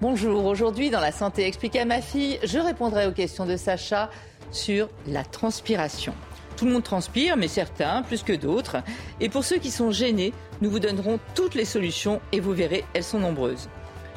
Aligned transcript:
Bonjour, 0.00 0.44
aujourd'hui 0.44 0.90
dans 0.90 1.00
La 1.00 1.12
Santé 1.12 1.46
expliquée 1.46 1.78
à 1.78 1.84
ma 1.84 2.00
fille, 2.00 2.40
je 2.42 2.58
répondrai 2.58 3.06
aux 3.06 3.12
questions 3.12 3.46
de 3.46 3.56
Sacha 3.56 4.10
sur 4.50 4.88
la 5.06 5.22
transpiration. 5.22 6.14
Tout 6.56 6.66
le 6.66 6.72
monde 6.72 6.82
transpire, 6.82 7.36
mais 7.36 7.46
certains 7.46 8.02
plus 8.02 8.24
que 8.24 8.32
d'autres. 8.32 8.78
Et 9.20 9.28
pour 9.28 9.44
ceux 9.44 9.58
qui 9.58 9.70
sont 9.70 9.92
gênés, 9.92 10.32
nous 10.60 10.70
vous 10.70 10.80
donnerons 10.80 11.20
toutes 11.36 11.54
les 11.54 11.64
solutions 11.64 12.20
et 12.32 12.40
vous 12.40 12.52
verrez, 12.52 12.84
elles 12.92 13.04
sont 13.04 13.20
nombreuses. 13.20 13.68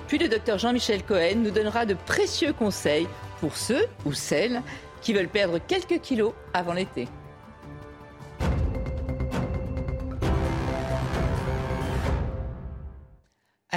Puis 0.07 0.17
le 0.17 0.27
docteur 0.27 0.57
Jean-Michel 0.57 1.03
Cohen 1.03 1.43
nous 1.43 1.51
donnera 1.51 1.85
de 1.85 1.93
précieux 1.93 2.53
conseils 2.53 3.07
pour 3.39 3.55
ceux 3.55 3.85
ou 4.05 4.13
celles 4.13 4.63
qui 5.01 5.13
veulent 5.13 5.27
perdre 5.27 5.59
quelques 5.59 6.01
kilos 6.01 6.33
avant 6.55 6.73
l'été. 6.73 7.07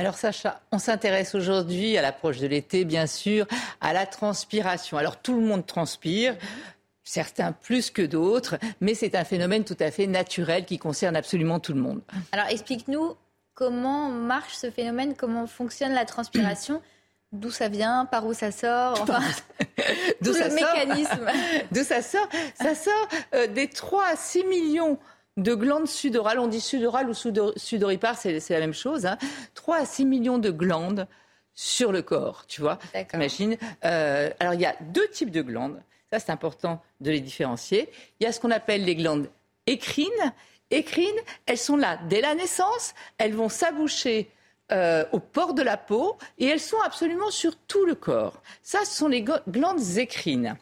Alors 0.00 0.16
Sacha, 0.16 0.62
on 0.72 0.78
s'intéresse 0.78 1.34
aujourd'hui 1.34 1.98
à 1.98 2.00
l'approche 2.00 2.38
de 2.38 2.46
l'été, 2.46 2.86
bien 2.86 3.06
sûr, 3.06 3.46
à 3.82 3.92
la 3.92 4.06
transpiration. 4.06 4.96
Alors 4.96 5.18
tout 5.18 5.38
le 5.38 5.44
monde 5.44 5.66
transpire, 5.66 6.36
certains 7.04 7.52
plus 7.52 7.90
que 7.90 8.00
d'autres, 8.00 8.56
mais 8.80 8.94
c'est 8.94 9.14
un 9.14 9.24
phénomène 9.24 9.62
tout 9.62 9.76
à 9.78 9.90
fait 9.90 10.06
naturel 10.06 10.64
qui 10.64 10.78
concerne 10.78 11.16
absolument 11.16 11.60
tout 11.60 11.74
le 11.74 11.82
monde. 11.82 12.00
Alors 12.32 12.46
explique-nous 12.46 13.14
comment 13.52 14.08
marche 14.08 14.54
ce 14.54 14.70
phénomène, 14.70 15.14
comment 15.14 15.46
fonctionne 15.46 15.92
la 15.92 16.06
transpiration 16.06 16.80
D'où 17.32 17.50
ça 17.50 17.68
vient, 17.68 18.06
par 18.06 18.24
où 18.24 18.32
ça 18.32 18.52
sort, 18.52 19.02
enfin, 19.02 19.20
D'où 20.22 20.32
le 20.32 20.38
sort 20.38 20.50
mécanisme. 20.50 21.26
D'où 21.72 21.84
ça 21.84 22.00
sort 22.00 22.26
Ça 22.58 22.74
sort 22.74 23.08
euh, 23.34 23.48
des 23.48 23.68
3 23.68 24.06
à 24.06 24.16
6 24.16 24.44
millions 24.44 24.98
de 25.42 25.54
glandes 25.54 25.88
sudorales. 25.88 26.38
On 26.38 26.46
dit 26.46 26.60
sudorales 26.60 27.08
ou 27.08 27.14
sudo- 27.14 27.52
sudoripares, 27.56 28.16
c'est 28.16 28.40
la 28.50 28.60
même 28.60 28.74
chose. 28.74 29.06
Hein. 29.06 29.18
3 29.54 29.76
à 29.78 29.84
6 29.84 30.04
millions 30.04 30.38
de 30.38 30.50
glandes 30.50 31.06
sur 31.54 31.92
le 31.92 32.02
corps, 32.02 32.46
tu 32.46 32.60
vois. 32.60 32.78
D'accord. 32.94 33.18
Imagine. 33.20 33.56
Euh, 33.84 34.30
alors, 34.40 34.54
il 34.54 34.60
y 34.60 34.66
a 34.66 34.74
deux 34.80 35.08
types 35.08 35.30
de 35.30 35.42
glandes. 35.42 35.82
Ça, 36.12 36.18
c'est 36.18 36.32
important 36.32 36.82
de 37.00 37.10
les 37.10 37.20
différencier. 37.20 37.88
Il 38.18 38.24
y 38.24 38.26
a 38.26 38.32
ce 38.32 38.40
qu'on 38.40 38.50
appelle 38.50 38.84
les 38.84 38.96
glandes 38.96 39.28
écrines. 39.66 40.06
Écrines, 40.70 41.16
elles 41.46 41.58
sont 41.58 41.76
là 41.76 41.98
dès 42.08 42.20
la 42.20 42.34
naissance. 42.34 42.94
Elles 43.18 43.34
vont 43.34 43.48
s'aboucher 43.48 44.30
euh, 44.72 45.04
au 45.12 45.18
port 45.18 45.54
de 45.54 45.62
la 45.62 45.76
peau 45.76 46.16
et 46.38 46.46
elles 46.46 46.60
sont 46.60 46.80
absolument 46.84 47.30
sur 47.30 47.56
tout 47.56 47.84
le 47.86 47.94
corps. 47.94 48.40
Ça, 48.62 48.80
ce 48.84 48.96
sont 48.96 49.08
les 49.08 49.22
glandes 49.22 49.96
écrines. 49.96 50.56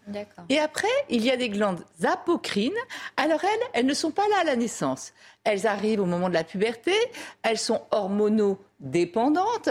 Et 0.49 0.59
après, 0.59 0.89
il 1.09 1.25
y 1.25 1.31
a 1.31 1.37
des 1.37 1.49
glandes 1.49 1.85
apocrines. 2.03 2.73
Alors 3.17 3.43
elles, 3.45 3.69
elles 3.73 3.87
ne 3.87 3.95
sont 3.95 4.11
pas 4.11 4.27
là 4.29 4.37
à 4.41 4.45
la 4.45 4.57
naissance. 4.57 5.13
Elles 5.45 5.67
arrivent 5.67 6.01
au 6.01 6.07
moment 6.07 6.29
de 6.29 6.35
la 6.35 6.45
puberté. 6.45 6.93
Elles 7.43 7.59
sont 7.59 7.83
hormonodépendantes. 7.91 9.71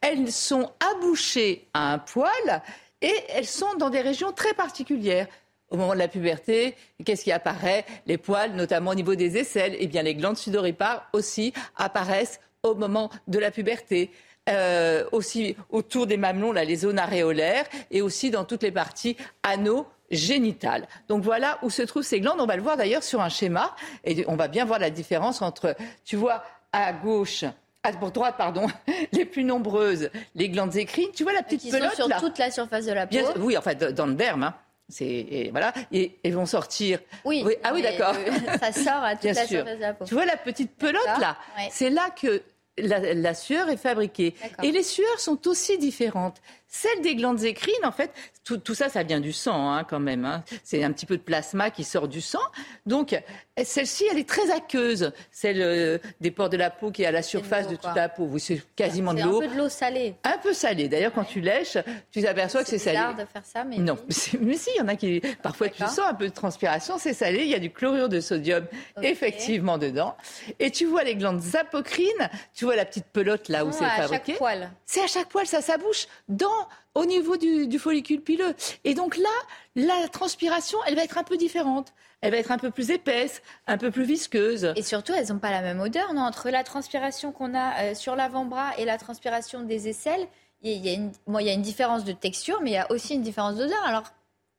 Elles 0.00 0.30
sont 0.32 0.70
abouchées 0.94 1.68
à 1.74 1.92
un 1.92 1.98
poil 1.98 2.62
et 3.00 3.14
elles 3.30 3.46
sont 3.46 3.74
dans 3.78 3.90
des 3.90 4.00
régions 4.00 4.32
très 4.32 4.54
particulières. 4.54 5.26
Au 5.70 5.76
moment 5.76 5.92
de 5.92 5.98
la 5.98 6.08
puberté, 6.08 6.74
qu'est-ce 7.04 7.24
qui 7.24 7.32
apparaît? 7.32 7.84
Les 8.06 8.16
poils, 8.16 8.52
notamment 8.54 8.92
au 8.92 8.94
niveau 8.94 9.14
des 9.14 9.36
aisselles. 9.36 9.76
Eh 9.78 9.86
bien, 9.86 10.02
les 10.02 10.14
glandes 10.14 10.38
sudoripares 10.38 11.06
aussi 11.12 11.52
apparaissent 11.76 12.40
au 12.62 12.74
moment 12.74 13.10
de 13.26 13.38
la 13.38 13.50
puberté. 13.50 14.10
Euh, 14.48 15.04
aussi 15.12 15.56
autour 15.68 16.06
des 16.06 16.16
mamelons, 16.16 16.52
là, 16.52 16.64
les 16.64 16.76
zones 16.76 16.98
aréolaires, 16.98 17.66
et 17.90 18.00
aussi 18.00 18.30
dans 18.30 18.44
toutes 18.46 18.62
les 18.62 18.70
parties 18.72 19.14
anogénitales. 19.42 20.88
Donc 21.08 21.22
voilà 21.22 21.58
où 21.62 21.68
se 21.68 21.82
trouvent 21.82 22.02
ces 22.02 22.20
glandes. 22.20 22.40
On 22.40 22.46
va 22.46 22.56
le 22.56 22.62
voir 22.62 22.78
d'ailleurs 22.78 23.02
sur 23.02 23.20
un 23.20 23.28
schéma, 23.28 23.76
et 24.04 24.24
on 24.26 24.36
va 24.36 24.48
bien 24.48 24.64
voir 24.64 24.78
la 24.78 24.88
différence 24.88 25.42
entre, 25.42 25.76
tu 26.02 26.16
vois, 26.16 26.42
à 26.72 26.94
gauche, 26.94 27.44
à 27.82 27.92
droite, 27.92 28.36
pardon, 28.38 28.66
les 29.12 29.26
plus 29.26 29.44
nombreuses, 29.44 30.10
les 30.34 30.48
glandes 30.48 30.76
écrines. 30.76 31.10
Tu 31.14 31.24
vois 31.24 31.34
la 31.34 31.42
petite 31.42 31.60
Qui 31.60 31.70
sont 31.70 31.78
pelote 31.78 31.94
sur 31.94 32.08
là 32.08 32.18
toute 32.18 32.38
la 32.38 32.50
surface 32.50 32.86
de 32.86 32.92
la 32.92 33.06
peau. 33.06 33.10
Bien- 33.10 33.24
Oui, 33.36 33.54
enfin, 33.56 33.74
dans 33.74 34.06
le 34.06 34.14
derme. 34.14 34.44
Hein. 34.44 34.54
Et 35.00 35.50
voilà, 35.50 35.72
et 35.92 36.18
vont 36.30 36.46
sortir. 36.46 37.00
Oui, 37.24 37.44
ah 37.62 37.72
oui, 37.74 37.82
d'accord. 37.82 38.14
euh, 38.16 38.58
ça 38.58 38.72
sort 38.72 39.02
à 39.04 39.12
toute 39.14 39.22
Bien 39.22 39.32
la 39.34 39.46
sûr. 39.46 39.58
surface 39.58 39.76
de 39.76 39.80
la 39.80 39.94
peau. 39.94 40.04
Tu 40.06 40.14
vois 40.14 40.24
la 40.24 40.36
petite 40.36 40.74
pelote 40.76 41.04
là 41.20 41.36
ouais. 41.58 41.68
C'est 41.70 41.90
là 41.90 42.08
que 42.10 42.42
la, 42.78 43.12
la 43.12 43.34
sueur 43.34 43.68
est 43.68 43.76
fabriquée. 43.76 44.34
Et 44.62 44.70
les 44.72 44.82
sueurs 44.82 45.20
sont 45.20 45.46
aussi 45.48 45.76
différentes. 45.78 46.40
Celle 46.70 47.00
des 47.00 47.14
glandes 47.16 47.44
écrines, 47.44 47.74
en 47.84 47.92
fait, 47.92 48.12
tout, 48.44 48.58
tout 48.58 48.74
ça, 48.74 48.88
ça 48.90 49.02
vient 49.02 49.20
du 49.20 49.32
sang 49.32 49.72
hein, 49.72 49.84
quand 49.84 50.00
même. 50.00 50.24
hein. 50.26 50.44
C'est 50.64 50.84
un 50.84 50.92
petit 50.92 51.06
peu 51.06 51.16
de 51.16 51.22
plasma 51.22 51.70
qui 51.70 51.82
sort 51.82 52.08
du 52.08 52.20
sang. 52.20 52.42
Donc, 52.86 53.18
celle-ci, 53.62 54.04
elle 54.10 54.18
est 54.18 54.28
très 54.28 54.50
aqueuse. 54.50 55.12
Celle 55.30 55.60
euh, 55.62 55.98
des 56.20 56.30
pores 56.30 56.50
de 56.50 56.56
la 56.58 56.70
peau 56.70 56.90
qui 56.90 57.02
est 57.02 57.06
à 57.06 57.10
la 57.10 57.22
surface 57.22 57.64
l'eau, 57.64 57.70
de 57.72 57.76
toute 57.76 57.94
la 57.96 58.08
peau. 58.10 58.24
Oui, 58.30 58.38
c'est 58.40 58.62
quasiment 58.76 59.12
de 59.14 59.18
C'est 59.18 59.24
un 59.24 59.26
l'eau. 59.28 59.40
peu 59.40 59.48
de 59.48 59.54
l'eau 59.56 59.68
salée. 59.68 60.14
Un 60.24 60.38
peu 60.38 60.52
salée. 60.52 60.88
D'ailleurs, 60.88 61.12
quand 61.14 61.24
tu 61.24 61.40
lèches, 61.40 61.78
tu 62.12 62.22
t'aperçois 62.22 62.62
que 62.64 62.68
c'est 62.68 62.78
salé. 62.78 62.98
bizarre 62.98 63.14
de 63.16 63.24
faire 63.24 63.44
ça, 63.44 63.64
mais 63.64 63.78
Non, 63.78 63.96
c'est- 64.10 64.38
mais 64.40 64.56
si, 64.56 64.70
il 64.74 64.78
y 64.78 64.82
en 64.82 64.88
a 64.88 64.96
qui. 64.96 65.20
Parfois, 65.42 65.68
tu 65.70 65.82
sens 65.84 66.00
un 66.00 66.14
peu 66.14 66.28
de 66.28 66.34
transpiration, 66.34 66.98
c'est 66.98 67.14
salé. 67.14 67.40
Il 67.44 67.48
y 67.48 67.54
a 67.54 67.58
du 67.58 67.70
chlorure 67.70 68.08
de 68.10 68.20
sodium, 68.20 68.66
effectivement, 69.02 69.78
dedans. 69.78 70.16
Et 70.58 70.70
tu 70.70 70.84
vois 70.84 71.02
les 71.04 71.16
glandes 71.16 71.42
apocrines, 71.58 72.28
tu 72.54 72.64
vois 72.66 72.76
la 72.76 72.84
petite 72.84 73.06
pelote 73.06 73.48
là 73.48 73.64
où 73.64 73.68
Non, 73.68 73.72
c'est 73.72 73.84
à 73.84 73.90
fabriqué. 74.02 74.32
chaque 74.32 74.38
poil. 74.38 74.70
C'est 74.86 75.02
à 75.02 75.06
chaque 75.06 75.28
poil, 75.28 75.46
ça 75.46 75.60
s'abouche 75.60 76.06
dans, 76.28 76.48
au 76.94 77.04
niveau 77.04 77.36
du, 77.36 77.66
du 77.66 77.78
follicule 77.78 78.20
pileux. 78.20 78.54
Et 78.84 78.94
donc 78.94 79.16
là, 79.16 79.28
la 79.76 80.08
transpiration, 80.08 80.78
elle 80.86 80.94
va 80.96 81.04
être 81.04 81.18
un 81.18 81.24
peu 81.24 81.36
différente. 81.36 81.92
Elle 82.20 82.32
va 82.32 82.38
être 82.38 82.50
un 82.50 82.58
peu 82.58 82.70
plus 82.70 82.90
épaisse, 82.90 83.42
un 83.68 83.78
peu 83.78 83.90
plus 83.92 84.04
visqueuse. 84.04 84.72
Et 84.76 84.82
surtout, 84.82 85.12
elles 85.12 85.28
n'ont 85.28 85.38
pas 85.38 85.50
la 85.52 85.62
même 85.62 85.80
odeur, 85.80 86.12
non 86.14 86.22
Entre 86.22 86.50
la 86.50 86.64
transpiration 86.64 87.30
qu'on 87.30 87.54
a 87.54 87.82
euh, 87.82 87.94
sur 87.94 88.16
l'avant-bras 88.16 88.72
et 88.78 88.84
la 88.84 88.98
transpiration 88.98 89.62
des 89.62 89.88
aisselles, 89.88 90.26
il 90.62 90.84
y, 90.84 90.88
a- 90.88 90.94
une- 90.94 91.12
bon, 91.28 91.38
il 91.38 91.46
y 91.46 91.50
a 91.50 91.52
une 91.52 91.62
différence 91.62 92.02
de 92.04 92.10
texture, 92.12 92.60
mais 92.62 92.70
il 92.70 92.74
y 92.74 92.78
a 92.78 92.90
aussi 92.90 93.14
une 93.14 93.22
différence 93.22 93.54
d'odeur. 93.56 93.80
Alors, 93.84 94.02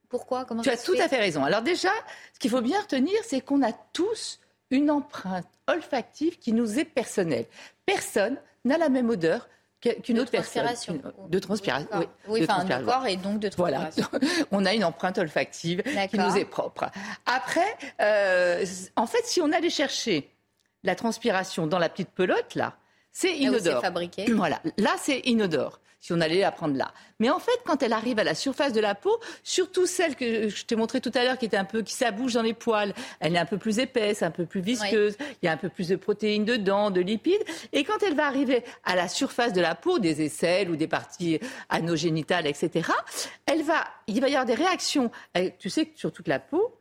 pourquoi? 0.08 0.46
Comment 0.46 0.62
Tu 0.62 0.70
ça 0.70 0.76
as 0.76 0.84
tout 0.84 0.96
à 1.00 1.10
fait 1.10 1.18
raison. 1.20 1.44
Alors 1.44 1.62
déjà, 1.62 1.92
ce 2.34 2.40
qu'il 2.40 2.50
faut 2.50 2.62
bien 2.62 2.80
retenir, 2.80 3.14
c'est 3.26 3.42
qu'on 3.42 3.62
a 3.62 3.74
tous 3.74 4.40
une 4.72 4.90
empreinte 4.90 5.46
olfactive 5.68 6.40
qui 6.40 6.54
nous 6.54 6.80
est 6.80 6.86
personnelle. 6.86 7.46
Personne 7.86 8.38
n'a 8.66 8.78
la 8.78 8.88
même 8.90 9.10
odeur 9.10 9.50
qu'une 9.82 10.20
autre 10.20 10.32
personne. 10.32 10.64
transpiration. 10.64 10.94
Une- 11.24 11.30
De 11.30 11.40
transpiration. 11.40 11.88
Oui, 11.94 12.06
Oui, 12.28 12.40
enfin, 12.44 12.64
de 12.64 12.68
transpiration. 12.70 12.86
corps 12.86 13.08
et 13.08 13.16
donc 13.18 13.40
de 13.40 13.50
Voilà, 13.58 13.80
transpiration. 13.92 14.20
on 14.52 14.66
a 14.66 14.74
une 14.74 14.84
empreinte 14.84 15.18
olfactive 15.18 15.82
qui 16.10 16.18
nous 16.18 16.38
est 16.38 16.46
propre. 16.46 16.90
Après, 17.26 17.78
euh, 18.02 18.66
en 18.96 19.08
fait, 19.08 19.26
si 19.26 19.42
on 19.42 19.52
allait 19.52 19.70
chercher 19.70 20.30
la 20.84 20.96
transpiration 20.96 21.68
dans 21.68 21.80
la 21.80 21.90
petite 21.90 22.10
pelote, 22.10 22.56
là, 22.56 22.76
c'est 23.12 23.30
Là 23.30 23.36
inodore. 23.36 23.82
fabriqué. 23.82 24.32
Voilà, 24.34 24.62
là 24.78 24.96
c'est 25.00 25.20
inodore 25.26 25.80
si 26.00 26.14
on 26.14 26.22
allait 26.22 26.40
la 26.40 26.52
prendre 26.52 26.78
là. 26.78 26.94
Mais 27.20 27.30
en 27.30 27.40
fait, 27.40 27.60
quand 27.66 27.84
elle 27.84 27.92
arrive 27.94 28.20
à 28.20 28.24
la 28.24 28.36
surface 28.36 28.72
de 28.72 28.80
la 28.80 28.96
peau, 28.96 29.20
surtout 29.44 29.86
celle 29.86 30.16
que 30.16 30.48
je 30.48 30.66
t'ai 30.66 30.76
montrée 30.78 31.02
tout 31.02 31.12
à 31.14 31.24
l'heure, 31.24 31.38
qui 31.38 31.46
était 31.46 31.58
un 31.58 31.66
peu, 31.66 31.82
qui 31.82 31.94
s'abouche 31.94 32.34
dans 32.34 32.42
les 32.42 32.54
poils, 32.54 32.94
elle 33.20 33.36
est 33.36 33.40
un 33.40 33.46
peu 33.46 33.58
plus 33.58 33.80
épaisse, 33.80 34.24
un 34.24 34.32
peu 34.32 34.46
plus 34.46 34.62
visqueuse, 34.62 35.18
il 35.42 35.46
y 35.46 35.50
a 35.50 35.52
un 35.52 35.58
peu 35.58 35.68
plus 35.70 35.90
de 35.90 35.98
protéines 35.98 36.46
dedans, 36.46 36.90
de 36.90 37.02
lipides. 37.02 37.44
Et 37.74 37.84
quand 37.84 38.02
elle 38.02 38.16
va 38.16 38.28
arriver 38.28 38.64
à 38.86 38.96
la 38.96 39.08
surface 39.10 39.52
de 39.52 39.62
la 39.62 39.76
peau, 39.76 40.00
des 40.00 40.22
aisselles 40.22 40.70
ou 40.70 40.76
des 40.78 40.88
parties 40.88 41.40
anogénitales, 41.68 42.48
etc., 42.48 42.90
elle 43.46 43.64
va, 43.64 43.86
il 44.08 44.22
va 44.22 44.28
y 44.30 44.36
avoir 44.36 44.46
des 44.46 44.56
réactions. 44.56 45.12
Tu 45.60 45.70
sais 45.70 45.86
que 45.88 45.98
sur 46.00 46.12
toute 46.12 46.28
la 46.28 46.40
peau, 46.40 46.76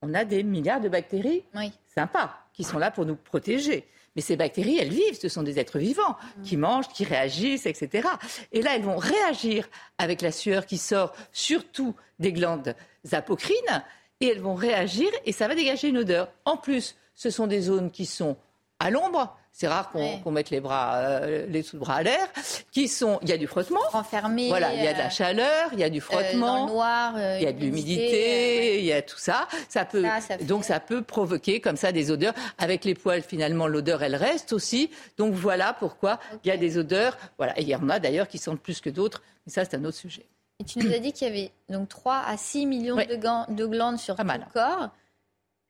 on 0.00 0.14
a 0.14 0.24
des 0.24 0.42
milliards 0.42 0.80
de 0.80 0.88
bactéries 0.88 1.44
Oui. 1.54 1.72
sympas, 1.94 2.34
qui 2.54 2.64
sont 2.64 2.78
là 2.78 2.90
pour 2.90 3.04
nous 3.06 3.16
protéger. 3.16 3.86
Mais 4.14 4.22
ces 4.22 4.36
bactéries, 4.36 4.78
elles 4.78 4.92
vivent, 4.92 5.18
ce 5.18 5.28
sont 5.28 5.42
des 5.42 5.58
êtres 5.58 5.78
vivants 5.78 6.16
qui 6.44 6.56
mangent, 6.56 6.88
qui 6.88 7.04
réagissent, 7.04 7.66
etc. 7.66 8.08
Et 8.52 8.60
là, 8.60 8.76
elles 8.76 8.82
vont 8.82 8.98
réagir 8.98 9.68
avec 9.98 10.20
la 10.20 10.32
sueur 10.32 10.66
qui 10.66 10.78
sort 10.78 11.14
surtout 11.32 11.94
des 12.18 12.32
glandes 12.32 12.74
apocrines, 13.12 13.82
et 14.20 14.28
elles 14.28 14.40
vont 14.40 14.54
réagir 14.54 15.08
et 15.24 15.32
ça 15.32 15.48
va 15.48 15.54
dégager 15.54 15.88
une 15.88 15.98
odeur. 15.98 16.30
En 16.44 16.56
plus, 16.56 16.96
ce 17.14 17.28
sont 17.28 17.46
des 17.46 17.62
zones 17.62 17.90
qui 17.90 18.06
sont 18.06 18.36
à 18.78 18.90
l'ombre, 18.90 19.36
c'est 19.54 19.68
rare 19.68 19.90
qu'on 19.90 20.00
Ouais. 20.00 20.20
mette 20.32 20.48
les 20.50 20.60
bras, 20.60 20.94
euh, 20.96 21.46
les 21.46 21.62
sous 21.62 21.76
bras 21.78 21.96
à 21.96 22.02
l'air, 22.02 22.26
qui 22.70 22.88
sont, 22.88 23.18
il 23.22 23.28
y 23.28 23.32
a 23.32 23.36
du 23.36 23.46
frottement, 23.46 23.80
Renfermé. 23.90 24.48
voilà, 24.48 24.72
il 24.74 24.82
y 24.82 24.88
a 24.88 24.92
de 24.94 24.98
euh, 24.98 25.02
la 25.02 25.10
chaleur, 25.10 25.68
il 25.74 25.78
y 25.78 25.84
a 25.84 25.90
du 25.90 25.98
euh, 25.98 26.00
frottement. 26.00 26.60
dans 26.60 26.66
le 26.66 26.72
noir, 26.72 27.14
euh, 27.16 27.36
il 27.38 27.44
y 27.44 27.46
a 27.46 27.52
de 27.52 27.60
l'humidité, 27.60 28.78
il 28.78 28.84
y 28.86 28.92
a 28.92 29.02
tout 29.02 29.18
ça. 29.18 29.46
Ça 29.68 29.84
peut, 29.84 30.02
Ça, 30.02 30.20
ça 30.20 30.38
fait- 30.38 30.44
donc 30.44 30.64
ça 30.64 30.80
peut 30.80 31.02
provoquer 31.02 31.60
comme 31.60 31.76
ça 31.76 31.92
des 31.92 32.10
odeurs. 32.10 32.34
Avec 32.58 32.84
les 32.84 32.94
poils, 32.94 33.22
finalement, 33.22 33.66
l'odeur, 33.66 34.02
elle 34.02 34.16
reste 34.16 34.52
aussi. 34.52 34.90
Donc 35.18 35.34
voilà 35.34 35.74
pourquoi 35.74 36.18
il 36.44 36.48
y 36.48 36.50
a 36.50 36.56
des 36.56 36.78
odeurs. 36.78 37.16
Voilà. 37.36 37.56
Et 37.58 37.62
il 37.62 37.68
y 37.68 37.76
en 37.76 37.88
a 37.90 37.98
d'ailleurs 37.98 38.28
qui 38.28 38.38
sentent 38.38 38.60
plus 38.60 38.80
que 38.80 38.90
d'autres. 38.90 39.22
Mais 39.46 39.52
ça, 39.52 39.64
c'est 39.64 39.76
un 39.76 39.84
autre 39.84 39.96
sujet. 39.98 40.24
Et 40.60 40.64
tu 40.64 40.78
nous 40.78 40.92
as 40.92 40.98
dit 40.98 41.12
qu'il 41.12 41.26
y 41.28 41.30
avait 41.30 41.50
donc 41.68 41.88
3 41.88 42.22
à 42.26 42.36
6 42.36 42.66
millions 42.66 42.94
Ouais. 42.96 43.06
de, 43.06 43.16
glandes- 43.16 43.54
de 43.54 43.66
glandes 43.66 43.98
sur 43.98 44.16
Pas 44.16 44.22
tout 44.22 44.26
mal. 44.28 44.46
le 44.46 44.52
corps. 44.52 44.88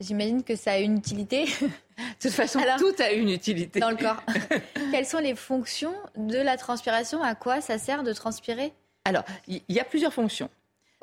J'imagine 0.01 0.43
que 0.43 0.57
ça 0.57 0.73
a 0.73 0.79
une 0.79 0.97
utilité 0.99 1.45
De 2.21 2.29
toute 2.29 2.33
façon, 2.33 2.59
Alors- 2.61 2.79
tout 2.79 2.95
a 3.03 3.13
une 3.13 3.31
utilité. 3.31 3.81
dans 3.81 3.91
le 3.91 3.97
corps. 3.97 4.23
Quelles 4.93 5.07
sont 5.07 5.19
les 5.19 5.35
fonctions 5.35 5.95
de 6.17 6.37
la 6.39 6.57
transpiration? 6.57 7.23
À 7.23 7.35
quoi 7.35 7.61
ça 7.61 7.79
sert 7.79 8.03
de 8.03 8.13
transpirer? 8.13 8.73
Alors, 9.05 9.25
il 9.49 9.61
y 9.69 9.81
a 9.81 9.85
plusieurs 9.85 10.13
fonctions. 10.13 10.49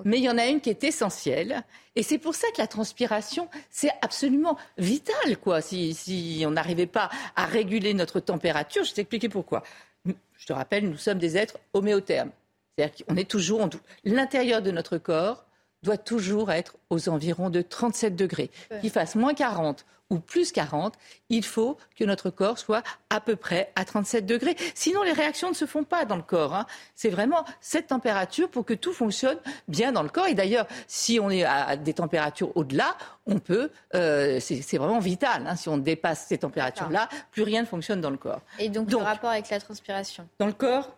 Mais 0.06 0.18
il 0.19 0.24
y 0.24 0.30
en 0.30 0.38
a 0.38 0.46
une 0.46 0.62
qui 0.62 0.69
est 0.69 0.84
essentielle. 0.86 1.62
Et 1.98 2.04
c'est 2.04 2.18
pour 2.19 2.34
ça 2.34 2.48
que 2.56 2.62
la 2.62 2.68
transpiration, 2.68 3.50
c'est 3.69 3.92
absolument 4.01 4.57
vital, 4.78 5.38
quoi. 5.42 5.60
Si, 5.60 5.94
si 5.94 6.44
on 6.48 6.51
n'arrivait 6.51 6.86
pas 6.86 7.10
à 7.36 7.46
réguler 7.46 7.94
notre 7.94 8.22
température, 8.22 8.86
je 8.86 8.94
t'expliquer 8.94 9.28
pourquoi. 9.28 9.62
Je 10.06 10.46
te 10.46 10.54
rappelle, 10.54 10.90
nous 10.90 10.96
sommes 10.98 11.18
des 11.19 11.36
êtres 11.36 11.57
homéothermes. 11.74 12.31
C'est-à-dire 12.78 13.06
qu'on 13.06 13.18
est 13.18 13.30
toujours, 13.30 13.60
on- 13.60 13.69
l'intérieur 14.06 14.62
de 14.62 14.72
notre 14.72 14.98
corps 14.98 15.44
doit 15.84 15.98
toujours 15.98 16.50
être 16.54 16.78
aux 16.90 17.10
environs 17.10 17.50
de 17.50 17.62
37 17.62 18.16
degrés. 18.16 18.50
Qu'il 18.80 18.90
fasse 18.92 19.16
moins 19.16 19.34
40 19.34 19.86
ou 20.09 20.19
plus 20.19 20.51
40, 20.51 20.94
il 21.29 21.45
faut 21.45 21.77
que 21.95 22.03
notre 22.03 22.29
corps 22.31 22.57
soit 22.57 22.83
à 23.09 23.21
peu 23.21 23.35
près 23.35 23.71
à 23.75 23.85
37 23.85 24.25
degrés. 24.25 24.56
Sinon, 24.73 25.03
les 25.03 25.11
réactions 25.11 25.50
ne 25.50 25.53
se 25.53 25.65
font 25.65 25.83
pas 25.83 26.06
dans 26.06 26.15
le 26.15 26.23
corps. 26.23 26.56
hein. 26.56 26.65
C'est 26.95 27.09
vraiment 27.09 27.45
cette 27.61 27.88
température 27.88 28.50
pour 28.50 28.65
que 28.65 28.73
tout 28.73 28.91
fonctionne 28.94 29.38
bien 29.67 29.91
dans 29.91 30.01
le 30.03 30.09
corps. 30.09 30.25
Et 30.27 30.33
d'ailleurs, 30.33 30.65
si 30.88 31.19
on 31.19 31.29
est 31.29 31.44
à 31.44 31.75
des 31.75 31.94
températures 31.94 32.56
au-delà, 32.57 32.97
on 33.27 33.38
peut, 33.39 33.69
euh, 33.94 34.39
c'est 34.39 34.77
vraiment 34.77 35.00
vital. 35.00 35.45
hein. 35.45 35.56
Si 35.56 35.69
on 35.69 35.77
dépasse 35.77 36.25
ces 36.27 36.39
températures-là, 36.39 37.07
plus 37.31 37.44
rien 37.44 37.62
ne 37.62 37.67
fonctionne 37.67 38.01
dans 38.01 38.09
le 38.09 38.17
corps. 38.17 38.41
Et 38.57 38.69
donc, 38.69 38.88
Donc- 38.88 39.01
le 39.01 39.05
rapport 39.05 39.29
avec 39.29 39.50
la 39.50 39.59
transpiration? 39.59 40.27
Dans 40.39 40.47
le 40.47 40.53
corps, 40.53 40.89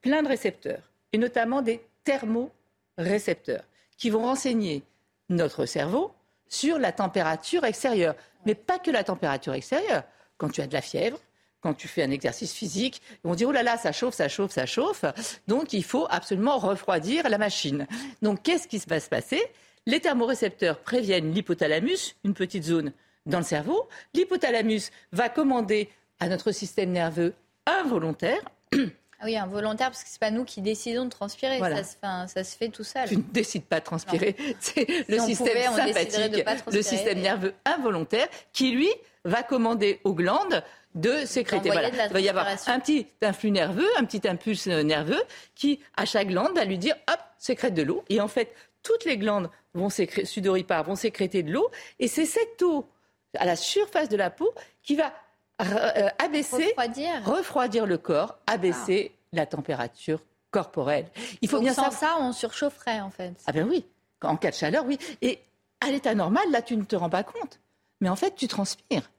plein 0.00 0.22
de 0.22 0.28
récepteurs, 0.28 0.80
et 1.12 1.18
notamment 1.18 1.60
des 1.60 1.84
thermorécepteurs, 2.04 3.64
qui 3.98 4.10
vont 4.10 4.22
renseigner 4.22 4.82
notre 5.28 5.66
cerveau 5.66 6.12
sur 6.48 6.78
la 6.78 6.92
température 6.92 7.64
extérieure. 7.64 8.14
Mais 8.44 8.54
pas 8.54 8.78
que 8.78 8.90
la 8.90 9.04
température 9.04 9.54
extérieure. 9.54 10.04
Quand 10.38 10.50
tu 10.50 10.60
as 10.60 10.66
de 10.66 10.74
la 10.74 10.82
fièvre, 10.82 11.18
quand 11.60 11.74
tu 11.74 11.88
fais 11.88 12.02
un 12.02 12.10
exercice 12.10 12.52
physique, 12.52 13.02
on 13.24 13.34
dit 13.34 13.44
oh 13.44 13.52
là 13.52 13.62
là, 13.62 13.76
ça 13.76 13.92
chauffe, 13.92 14.14
ça 14.14 14.28
chauffe, 14.28 14.52
ça 14.52 14.66
chauffe. 14.66 15.04
Donc 15.48 15.72
il 15.72 15.84
faut 15.84 16.06
absolument 16.10 16.58
refroidir 16.58 17.28
la 17.28 17.38
machine. 17.38 17.86
Donc 18.22 18.42
qu'est-ce 18.42 18.68
qui 18.68 18.80
va 18.86 19.00
se 19.00 19.08
passer? 19.08 19.42
Les 19.86 20.00
thermorécepteurs 20.00 20.80
préviennent 20.80 21.32
l'hypothalamus, 21.32 22.16
une 22.24 22.34
petite 22.34 22.64
zone 22.64 22.92
dans 23.24 23.38
le 23.38 23.44
cerveau. 23.44 23.88
L'hypothalamus 24.14 24.90
va 25.12 25.28
commander 25.28 25.88
à 26.20 26.28
notre 26.28 26.52
système 26.52 26.90
nerveux 26.90 27.34
involontaire 27.66 28.40
Ah 29.20 29.24
oui, 29.24 29.36
involontaire, 29.36 29.88
parce 29.88 30.02
que 30.04 30.10
c'est 30.10 30.20
pas 30.20 30.30
nous 30.30 30.44
qui 30.44 30.60
décidons 30.60 31.04
de 31.06 31.10
transpirer. 31.10 31.58
Voilà. 31.58 31.76
Ça, 31.76 31.84
se 31.84 31.96
fait, 31.96 32.28
ça 32.34 32.44
se 32.44 32.56
fait 32.56 32.68
tout 32.68 32.84
seul. 32.84 33.08
Tu 33.08 33.16
ne 33.16 33.22
décides 33.22 33.64
pas 33.64 33.80
de 33.80 33.84
transpirer. 33.84 34.36
C'est 34.60 34.86
le 35.08 35.18
système 35.20 35.46
pouvait, 35.48 35.68
de 35.86 35.92
sympathique, 35.92 36.44
pas 36.44 36.54
le 36.70 36.82
système 36.82 37.20
nerveux 37.20 37.54
involontaire 37.64 38.28
qui, 38.52 38.72
lui, 38.72 38.90
va 39.24 39.42
commander 39.42 40.00
aux 40.04 40.12
glandes 40.14 40.62
de 40.94 41.24
sécréter. 41.24 41.70
Voilà. 41.70 41.90
de 41.90 41.96
Il 41.96 42.12
va 42.12 42.20
y 42.20 42.28
avoir 42.28 42.46
un 42.46 42.78
petit 42.80 43.06
influx 43.22 43.50
nerveux, 43.50 43.88
un 43.98 44.04
petit 44.04 44.28
impulse 44.28 44.66
nerveux 44.66 45.22
qui, 45.54 45.80
à 45.96 46.04
chaque 46.04 46.28
glande, 46.28 46.54
va 46.54 46.64
lui 46.64 46.78
dire 46.78 46.94
hop, 47.10 47.18
sécrète 47.38 47.74
de 47.74 47.82
l'eau. 47.82 48.04
Et 48.10 48.20
en 48.20 48.28
fait, 48.28 48.54
toutes 48.82 49.04
les 49.06 49.16
glandes 49.18 49.50
vont 49.74 49.88
sécré- 49.88 50.24
sudoripares 50.26 50.84
vont 50.84 50.94
sécréter 50.94 51.42
de 51.42 51.52
l'eau. 51.52 51.70
Et 51.98 52.08
c'est 52.08 52.26
cette 52.26 52.60
eau 52.62 52.86
à 53.38 53.44
la 53.46 53.56
surface 53.56 54.08
de 54.08 54.16
la 54.16 54.30
peau 54.30 54.54
qui 54.82 54.94
va 54.94 55.12
abaisser 55.58 56.66
Refroidir. 56.68 57.24
refroidir 57.24 57.86
le 57.86 57.98
corps, 57.98 58.36
abaisser 58.46 59.12
la 59.32 59.46
température 59.46 60.20
corporelle. 60.50 61.06
Il 61.42 61.48
faut 61.48 61.56
Donc, 61.56 61.64
bien 61.64 61.74
sans 61.74 61.90
savoir. 61.90 62.00
ça, 62.00 62.16
on 62.20 62.32
surchaufferait, 62.32 63.00
en 63.00 63.10
fait. 63.10 63.34
Ah 63.46 63.52
ben 63.52 63.66
oui, 63.68 63.84
en 64.22 64.36
cas 64.36 64.50
de 64.50 64.54
chaleur, 64.56 64.84
oui. 64.86 64.98
Et 65.22 65.40
à 65.80 65.90
l'état 65.90 66.14
normal, 66.14 66.44
là, 66.50 66.62
tu 66.62 66.76
ne 66.76 66.84
te 66.84 66.96
rends 66.96 67.10
pas 67.10 67.22
compte. 67.24 67.60
Mais 68.00 68.08
en 68.08 68.16
fait, 68.16 68.34
tu 68.36 68.48
transpires. 68.48 69.10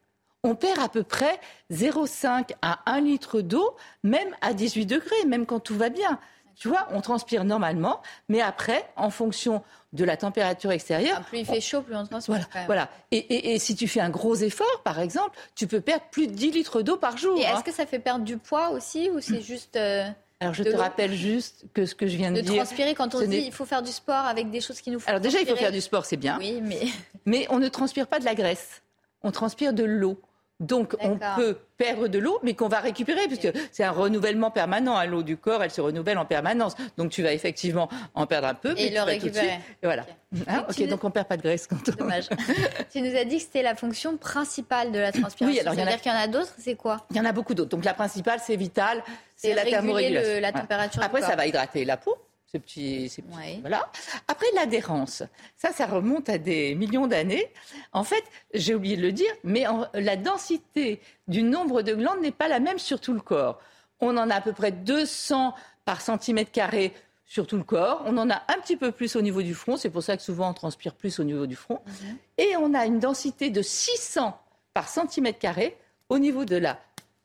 On 0.43 0.55
perd 0.55 0.79
à 0.79 0.87
peu 0.87 1.03
près 1.03 1.39
0,5 1.71 2.51
à 2.61 2.79
1 2.85 3.01
litre 3.01 3.41
d'eau, 3.41 3.75
même 4.03 4.35
à 4.41 4.53
18 4.53 4.85
degrés, 4.85 5.25
même 5.25 5.45
quand 5.45 5.59
tout 5.59 5.75
va 5.75 5.89
bien. 5.89 6.19
Tu 6.59 6.67
vois, 6.69 6.87
on 6.91 7.01
transpire 7.01 7.43
normalement, 7.43 8.01
mais 8.29 8.41
après, 8.41 8.83
en 8.95 9.09
fonction 9.11 9.63
de 9.93 10.03
la 10.03 10.17
température 10.17 10.71
extérieure, 10.71 11.17
Ah, 11.19 11.23
plus 11.27 11.39
il 11.39 11.45
fait 11.45 11.61
chaud, 11.61 11.81
plus 11.81 11.95
on 11.95 12.05
transpire. 12.05 12.33
voilà, 12.33 12.45
quand 12.51 12.59
même. 12.59 12.65
voilà. 12.65 12.89
Et, 13.11 13.17
et- 13.17 13.53
et 13.53 13.59
si 13.59 13.75
tu 13.75 13.87
fais 13.87 13.99
un 13.99 14.09
gros 14.09 14.35
effort, 14.35 14.81
par 14.83 14.99
exemple, 14.99 15.37
tu 15.55 15.67
peux 15.67 15.81
perdre 15.81 16.03
plus 16.11 16.25
de 16.27 16.33
10 16.33 16.51
litres 16.51 16.81
d'eau 16.81 16.97
par 16.97 17.15
jour. 17.17 17.37
Et 17.39 17.45
hein. 17.45 17.55
est-ce 17.55 17.63
que 17.63 17.71
ça 17.71 17.85
fait 17.85 17.99
perdre 17.99 18.25
du 18.25 18.37
poids 18.37 18.69
aussi, 18.71 19.09
ou 19.11 19.19
c'est 19.21 19.41
juste 19.41 19.75
euh, 19.75 20.07
Alors 20.39 20.53
je 20.55 20.63
de 20.63 20.71
te 20.71 20.75
rappelle 20.77 21.13
juste 21.13 21.65
que 21.75 21.85
ce 21.85 21.93
que 21.93 22.07
je 22.07 22.17
viens 22.17 22.31
de, 22.31 22.37
de 22.37 22.41
dire. 22.41 22.55
transpirer 22.55 22.95
quand 22.95 23.13
on 23.13 23.21
dit 23.21 23.37
il 23.45 23.51
faut 23.51 23.65
faire 23.65 23.83
du 23.83 23.91
sport 23.91 24.25
avec 24.25 24.49
des 24.49 24.59
choses 24.61 24.81
qui 24.81 24.89
nous 24.89 24.99
font 24.99 25.09
Alors 25.09 25.21
déjà, 25.21 25.39
il 25.39 25.47
faut 25.47 25.55
faire 25.55 25.71
du 25.71 25.81
sport, 25.81 26.05
c'est 26.05 26.17
bien. 26.17 26.37
Oui, 26.39 26.59
mais 26.63 26.81
Mais 27.25 27.45
on 27.51 27.59
ne 27.59 27.67
transpire 27.69 28.07
pas 28.07 28.17
de 28.19 28.25
la 28.25 28.33
graisse. 28.35 28.81
On 29.23 29.31
transpire 29.31 29.73
de 29.73 29.83
l'eau. 29.83 30.19
Donc 30.59 30.95
on 31.01 31.19
peut 31.35 31.59
perdre 31.77 32.07
de 32.07 32.17
l'eau, 32.17 32.39
mais 32.41 32.55
qu'on 32.55 32.67
va 32.67 32.79
récupérer, 32.79 33.27
puisque 33.27 33.49
c'est 33.71 33.83
un 33.83 33.91
renouvellement 33.91 34.49
permanent. 34.49 34.95
à 34.95 35.05
L'eau 35.05 35.21
du 35.21 35.37
corps, 35.37 35.63
elle 35.63 35.69
se 35.69 35.81
renouvelle 35.81 36.17
en 36.17 36.25
permanence. 36.25 36.75
Donc 36.97 37.11
tu 37.11 37.21
vas 37.21 37.31
effectivement 37.31 37.89
en 38.15 38.25
perdre 38.25 38.47
un 38.47 38.55
peu, 38.55 38.73
mais 38.73 38.85
Et 38.85 38.87
tu 38.87 38.93
le 38.93 38.95
vas 38.95 39.01
tout 39.01 39.05
de 39.05 39.11
récupérer. 39.11 39.45
suite- 39.49 39.61
et 39.83 39.85
voilà. 39.85 40.05
Hein, 40.47 40.65
donc 40.89 41.03
on 41.03 41.11
perd 41.11 41.27
pas 41.27 41.37
de 41.37 41.43
graisse 41.43 41.67
quand 41.67 41.77
on... 41.89 41.91
dommage. 41.91 42.25
tu 42.91 43.01
nous 43.01 43.15
as 43.15 43.23
dit 43.23 43.37
que 43.37 43.43
c'était 43.43 43.61
la 43.61 43.75
fonction 43.75 44.17
principale 44.17 44.91
de 44.91 44.97
la 44.99 45.11
transpiration. 45.11 45.45
Oui, 45.47 45.59
alors 45.59 45.75
il 45.75 45.79
y 45.79 45.83
en 45.83 45.87
a- 45.87 45.97
qu'il 45.97 46.11
y 46.11 46.15
en 46.15 46.17
a 46.17 46.27
d'autres, 46.27 46.53
c'est 46.57 46.75
quoi? 46.75 47.05
Il 47.11 47.17
y 47.17 47.19
en 47.19 47.25
a 47.25 47.31
beaucoup 47.31 47.53
d'autres. 47.53 47.69
Donc 47.69 47.85
la 47.85 47.93
principale, 47.93 48.39
c'est 48.43 48.55
vital, 48.55 49.03
C'est 49.35 49.53
la 49.53 49.63
thermorégulation. 49.63 50.33
le- 50.33 50.39
la 50.39 50.49
Voilà. 50.49 50.61
température 50.61 50.99
du 51.01 51.05
Après, 51.05 51.21
ça 51.21 51.35
va 51.35 51.45
hydrater 51.45 51.85
la 51.85 51.97
peau. 51.97 52.17
Ces 52.49 52.59
petits, 52.59 53.09
ces 53.09 53.21
petits- 53.21 53.37
Ouais. 53.37 53.57
voilà. 53.61 53.91
Après 54.27 54.45
l'adhérence, 54.55 55.21
ça, 55.57 55.73
ça 55.73 55.85
remonte 55.85 56.29
à 56.29 56.37
des 56.37 56.75
millions 56.75 57.05
d'années. 57.07 57.51
En 57.91 58.03
fait, 58.05 58.23
j'ai 58.53 58.73
oublié 58.73 58.95
de 58.95 59.01
le 59.01 59.11
dire, 59.11 59.31
mais 59.43 59.67
en- 59.67 59.85
la 59.93 60.15
densité 60.15 61.01
du 61.27 61.43
nombre 61.43 61.81
de 61.81 61.93
glandes 61.93 62.21
n'est 62.21 62.31
pas 62.31 62.47
la 62.47 62.59
même 62.61 62.79
sur 62.79 63.01
tout 63.01 63.13
le 63.13 63.19
corps. 63.19 63.59
On 63.99 64.15
en 64.15 64.29
a 64.29 64.35
à 64.35 64.41
peu 64.41 64.53
près 64.53 64.71
200 64.71 65.53
par 65.83 65.99
centimètre 66.01 66.51
carré 66.51 66.93
sur 67.25 67.45
tout 67.47 67.57
le 67.57 67.63
corps. 67.65 68.01
On 68.05 68.17
en 68.17 68.29
a 68.29 68.35
un 68.35 68.59
petit 68.61 68.77
peu 68.77 68.93
plus 68.93 69.17
au 69.17 69.21
niveau 69.21 69.41
du 69.41 69.53
front. 69.53 69.75
C'est 69.75 69.89
pour 69.89 70.01
ça 70.03 70.15
que 70.15 70.23
souvent 70.23 70.49
on 70.49 70.53
transpire 70.53 70.93
plus 70.93 71.19
au 71.19 71.25
niveau 71.25 71.47
du 71.47 71.57
front. 71.57 71.81
Mhm. 71.85 72.17
Et 72.37 72.55
on 72.57 72.73
a 72.73 72.85
une 72.85 72.99
densité 72.99 73.49
de 73.49 73.61
600 73.61 74.39
par 74.73 74.87
centimètre 74.87 75.39
carré 75.39 75.75
au 76.07 76.17
niveau 76.19 76.45
de 76.45 76.55
la 76.55 76.79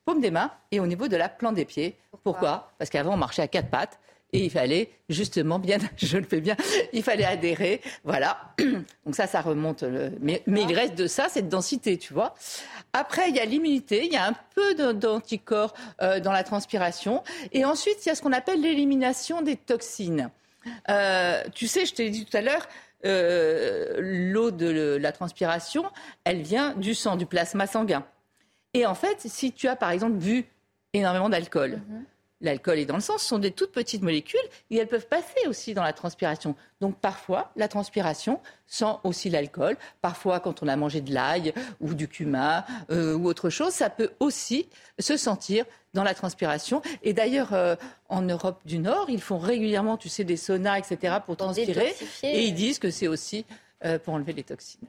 paume 0.05 0.21
des 0.21 0.33
mains 0.33 0.51
et 0.73 0.81
au 0.81 0.87
niveau 0.89 1.07
de 1.07 1.17
la 1.17 1.29
plante 1.29 1.55
des 1.55 1.65
pieds. 1.65 1.97
Pourquoi? 2.11 2.33
Pourquoi? 2.33 2.73
Parce 2.79 2.91
qu'avant 2.91 3.15
on 3.15 3.17
marchait 3.19 3.43
à 3.43 3.47
quatre 3.49 3.71
pattes 3.71 4.01
et 4.33 4.45
il 4.45 4.51
fallait 4.51 4.91
justement 5.09 5.59
bien, 5.59 5.79
je 5.97 6.17
le 6.19 6.25
fais 6.25 6.41
bien, 6.41 6.57
il 6.93 7.03
fallait 7.03 7.25
adhérer, 7.25 7.81
voilà. 8.05 8.55
Donc 9.05 9.15
ça, 9.15 9.27
ça 9.27 9.41
remonte. 9.41 9.83
le- 9.83 10.13
Mais, 10.21 10.43
mais 10.47 10.63
il 10.63 10.75
reste 10.75 10.95
de 10.95 11.07
ça 11.07 11.29
cette 11.29 11.49
densité, 11.49 11.99
tu 11.99 12.15
vois. 12.15 12.35
Après, 12.95 13.29
il 13.29 13.37
y 13.37 13.41
a 13.41 13.45
l'immunité, 13.45 14.05
il 14.07 14.13
y 14.13 14.17
a 14.17 14.27
un 14.27 14.35
peu 14.55 14.93
d'anticorps 14.95 15.75
euh, 16.01 16.21
dans 16.21 16.33
la 16.33 16.45
transpiration, 16.45 17.23
et 17.53 17.65
ensuite 17.65 18.05
il 18.05 18.09
y 18.09 18.13
a 18.13 18.15
ce 18.15 18.23
qu'on 18.23 18.33
appelle 18.33 18.61
l'élimination 18.61 19.43
des 19.43 19.57
toxines. 19.57 20.31
Euh, 20.89 21.43
tu 21.55 21.67
sais, 21.67 21.87
je 21.87 21.93
t'ai 21.95 22.09
dit 22.11 22.25
tout 22.25 22.37
à 22.37 22.41
l'heure, 22.41 22.69
euh, 23.05 23.97
l'eau 23.99 24.51
de 24.51 24.97
la 25.01 25.13
transpiration, 25.13 25.85
elle 26.25 26.43
vient 26.43 26.73
du 26.75 26.95
sang, 26.95 27.17
du 27.17 27.27
plasma 27.27 27.67
sanguin. 27.67 28.05
Et 28.75 28.87
en 28.87 28.95
fait, 28.95 29.17
si 29.27 29.53
tu 29.53 29.69
as 29.69 29.77
par 29.77 29.91
exemple 29.91 30.13
bu 30.15 30.45
énormément 30.95 31.29
d'alcool, 31.29 31.81
Mhm. 31.89 32.05
L'alcool 32.43 32.79
est 32.79 32.85
dans 32.85 32.97
le 32.97 33.01
sang, 33.01 33.17
ce 33.17 33.25
sont 33.25 33.39
des 33.39 33.53
toutes 33.53 33.73
petites 33.73 34.03
molécules 34.03 34.41
et 34.71 34.77
elles 34.77 34.89
peuvent 34.89 35.07
passer 35.07 35.47
aussi 35.47 35.73
dans 35.73 35.83
la 35.83 35.93
transpiration. 35.93 36.55
Donc 36.81 36.97
parfois, 36.97 37.53
la 37.57 37.69
transpiration 37.69 38.41
sent 38.67 38.97
aussi 39.05 39.31
l'alcool. 39.31 39.77
Parfois, 40.01 40.41
quand 40.41 40.63
on 40.63 40.69
a 40.69 40.77
mangé 40.77 41.01
de 41.01 41.15
l'ail 41.15 41.55
ou 41.81 41.95
du 41.95 42.09
cumin 42.09 42.65
euh, 42.91 43.15
ou 43.15 43.27
autre 43.27 43.49
chose, 43.49 43.73
ça 43.73 43.89
peut 43.89 44.11
aussi 44.21 44.69
se 44.99 45.17
sentir 45.17 45.65
dans 45.95 46.03
la 46.03 46.15
transpiration. 46.15 46.83
Et 47.03 47.13
d'ailleurs, 47.13 47.53
euh, 47.53 47.77
en 48.09 48.23
Europe 48.23 48.61
du 48.65 48.79
Nord, 48.79 49.07
ils 49.09 49.21
font 49.21 49.39
régulièrement, 49.39 49.97
tu 49.97 50.09
sais, 50.09 50.25
des 50.25 50.37
saunas, 50.37 50.79
etc., 50.79 51.17
pour 51.25 51.37
transpirer. 51.37 51.95
Et 52.23 52.45
ils 52.47 52.55
disent 52.55 52.79
que 52.79 52.91
c'est 52.91 53.09
aussi 53.09 53.45
euh, 53.85 53.99
pour 53.99 54.15
enlever 54.15 54.33
les 54.33 54.43
toxines. 54.43 54.81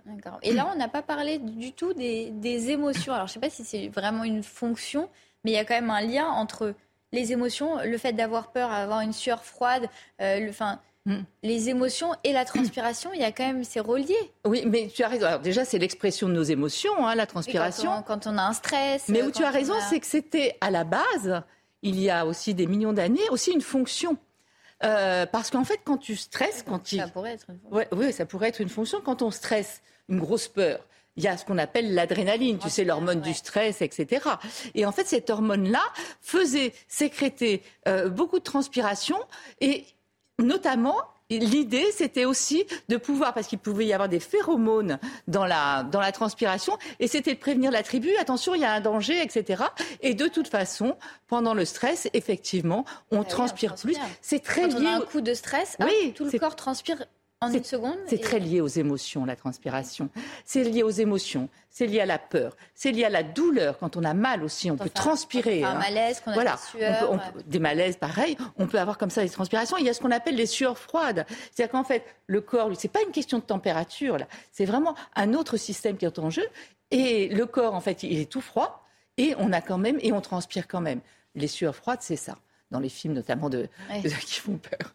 Et 0.44 0.54
là, 0.54 0.70
on 0.74 0.78
n'a 0.78 0.88
pas 0.88 1.02
parlé 1.02 1.40
du 1.40 1.74
tout 1.74 1.94
des, 1.94 2.32
des 2.32 2.70
émotions. 2.72 3.14
Alors, 3.14 3.28
je 3.28 3.32
ne 3.32 3.34
sais 3.34 3.40
pas 3.40 3.50
si 3.50 3.66
c'est 3.66 3.90
vraiment 3.90 4.24
une 4.24 4.44
fonction, 4.44 5.10
mais 5.44 5.52
il 5.52 5.54
y 5.56 5.58
a 5.58 5.66
quand 5.66 5.76
même 5.76 5.90
un 5.90 6.02
lien 6.02 6.28
entre 6.28 6.74
les 7.14 7.32
émotions, 7.32 7.78
le 7.82 7.98
fait 7.98 8.12
d'avoir 8.12 8.52
peur, 8.52 8.72
avoir 8.72 9.00
une 9.00 9.14
sueur 9.14 9.46
froide, 9.46 9.88
euh, 10.20 10.40
le, 10.40 10.52
mm. 11.06 11.24
les 11.44 11.70
émotions 11.70 12.14
et 12.26 12.34
la 12.34 12.44
transpiration, 12.44 13.12
il 13.14 13.22
y 13.22 13.24
a 13.24 13.32
quand 13.32 13.46
même, 13.46 13.64
c'est 13.64 13.80
relié. 13.80 14.18
Oui, 14.46 14.64
mais 14.66 14.90
tu 14.94 15.04
as 15.04 15.08
raison. 15.08 15.28
Alors 15.28 15.40
déjà, 15.40 15.64
c'est 15.64 15.78
l'expression 15.78 16.28
de 16.28 16.34
nos 16.34 16.44
émotions, 16.44 17.08
hein, 17.08 17.16
la 17.16 17.28
transpiration. 17.28 18.04
quand, 18.06 18.28
on, 18.28 18.38
a 18.38 18.42
un 18.42 18.54
stress. 18.54 19.08
Mais 19.08 19.22
où 19.22 19.32
tu 19.32 19.44
as 19.44 19.52
raison, 19.52 19.76
c'est 19.90 20.00
que 20.00 20.08
c'était 20.08 20.58
à 20.60 20.72
la 20.72 20.84
base, 20.84 21.44
il 21.84 22.00
y 22.00 22.10
a 22.10 22.26
aussi 22.26 22.56
des 22.56 22.66
millions 22.66 22.94
d'années, 22.94 23.30
aussi 23.30 23.52
une 23.52 23.62
fonction. 23.62 24.18
Euh, 24.84 25.26
parce 25.26 25.50
qu'en 25.50 25.64
fait, 25.64 25.80
quand 25.86 25.98
tu 25.98 26.18
stresses, 26.18 26.66
quand 26.68 26.86
ça 26.86 27.08
pourrait 27.08 27.34
être 27.34 27.46
une 27.48 27.60
fonction. 27.60 27.88
oui, 27.94 28.12
ça 28.12 28.26
pourrait 28.26 28.50
être 28.50 28.60
une 28.60 28.70
fonction. 28.70 29.00
Quand 29.02 29.22
on 29.22 29.32
stresse, 29.32 29.82
une 30.10 30.20
grosse 30.20 30.50
peur, 30.50 30.86
il 31.16 31.24
y 31.24 31.28
a 31.28 31.38
ce 31.38 31.46
qu'on 31.46 31.58
appelle 31.58 31.94
l'adrénaline, 31.94 32.58
tu 32.58 32.70
sais, 32.70 32.84
l'hormone 32.84 33.22
du 33.22 33.34
stress, 33.34 33.82
etc. 33.82 34.28
Et 34.76 34.86
en 34.86 34.92
fait, 34.92 35.06
cette 35.06 35.30
hormone-là 35.30 35.84
faisait 36.22 36.74
sécréter 36.88 37.62
euh, 37.88 38.10
beaucoup 38.10 38.40
de 38.40 38.44
transpiration 38.44 39.18
et 39.62 39.86
notamment 40.40 40.98
L'idée, 41.30 41.86
c'était 41.92 42.26
aussi 42.26 42.66
de 42.90 42.98
pouvoir, 42.98 43.34
parce 43.34 43.48
qu'il 43.48 43.60
pouvait 43.60 43.86
y 43.86 43.94
avoir 43.94 44.10
des 44.10 44.20
phéromones 44.20 45.00
dans 45.28 45.46
la, 45.46 45.84
dans 45.84 46.00
la 46.00 46.12
transpiration, 46.12 46.78
et 47.00 47.08
c'était 47.08 47.34
de 47.34 47.40
prévenir 47.40 47.72
la 47.72 47.82
tribu, 47.82 48.10
attention, 48.18 48.54
il 48.54 48.62
y 48.62 48.66
a 48.66 48.74
un 48.74 48.82
danger, 48.82 49.22
etc. 49.22 49.64
Et 50.02 50.14
de 50.14 50.28
toute 50.28 50.48
façon, 50.48 50.96
pendant 51.28 51.54
le 51.54 51.66
stress, 51.66 52.10
effectivement, 52.14 52.86
on, 53.12 53.22
ah 53.22 53.26
transpire, 53.26 53.76
plus. 53.76 53.96
C'est 54.22 54.44
très 54.44 54.62
Quand 54.62 54.80
lié. 54.80 54.86
On 54.86 54.86
a 54.86 54.98
un 54.98 55.02
coup 55.02 55.22
de 55.22 55.34
stress, 55.34 55.78
oui, 55.80 56.14
tout 56.14 56.26
le 56.26 56.38
corps 56.38 56.56
transpire 56.56 57.04
c'est 58.08 58.22
très 58.22 58.40
lié 58.40 58.62
aux 58.62 58.68
émotions, 58.68 59.26
la 59.26 59.36
transpiration. 59.36 60.10
C'est 60.46 60.64
lié 60.64 60.84
aux 60.84 60.90
émotions, 60.90 61.50
c'est 61.70 61.88
lié 61.88 62.02
à 62.02 62.06
la 62.06 62.20
peur, 62.20 62.56
c'est 62.76 62.92
lié 62.92 63.06
à 63.06 63.10
la 63.10 63.24
douleur. 63.24 63.78
Quand 63.80 63.98
on 63.98 64.04
a 64.04 64.14
mal 64.14 64.44
aussi, 64.44 64.70
on 64.72 64.78
peut 64.78 64.90
transpirer. 64.90 65.64
un 65.64 65.70
hein. 65.70 65.80
malaise, 65.80 66.22
qu'on 66.22 66.32
a 66.32 66.34
voilà. 66.36 66.54
des 66.54 66.80
sueurs. 66.80 67.34
des 67.46 67.60
malaises, 67.60 67.98
pareil. 67.98 68.38
On 68.58 68.68
peut 68.68 68.80
avoir 68.80 68.98
comme 68.98 69.10
ça 69.10 69.24
des 69.24 69.30
transpirations. 69.30 69.78
Il 69.78 69.86
y 69.86 69.90
a 69.90 69.94
ce 69.94 70.02
qu'on 70.02 70.12
appelle 70.12 70.36
les 70.36 70.46
sueurs 70.46 70.78
froides. 70.78 71.26
C'est-à-dire 71.52 71.72
qu'en 71.72 71.84
fait, 71.84 72.04
le 72.28 72.42
corps, 72.42 72.70
c'est 72.78 72.92
pas 72.92 73.02
une 73.06 73.12
question 73.12 73.40
de 73.40 73.44
température, 73.44 74.18
là. 74.18 74.28
C'est 74.52 74.66
vraiment 74.66 74.96
un 75.16 75.34
autre 75.34 75.58
système 75.58 75.98
qui 75.98 76.06
est 76.06 76.20
en 76.20 76.30
jeu. 76.30 76.46
Et 76.92 77.28
le 77.30 77.46
corps, 77.46 77.74
en 77.74 77.82
fait, 77.82 78.04
il 78.04 78.20
est 78.20 78.30
tout 78.30 78.42
froid. 78.42 78.86
Et 79.18 79.36
on 79.38 79.52
a 79.54 79.62
quand 79.62 79.78
même, 79.78 79.98
et 80.02 80.12
on 80.12 80.22
transpire 80.22 80.68
quand 80.68 80.82
même. 80.82 81.00
Les 81.36 81.48
sueurs 81.48 81.76
froides, 81.76 82.00
c'est 82.02 82.16
ça 82.16 82.38
dans 82.74 82.80
les 82.80 82.90
films 82.90 83.14
notamment 83.14 83.50
de, 83.50 83.70
qui 84.02 84.40
font 84.42 84.58
peur. 84.58 84.94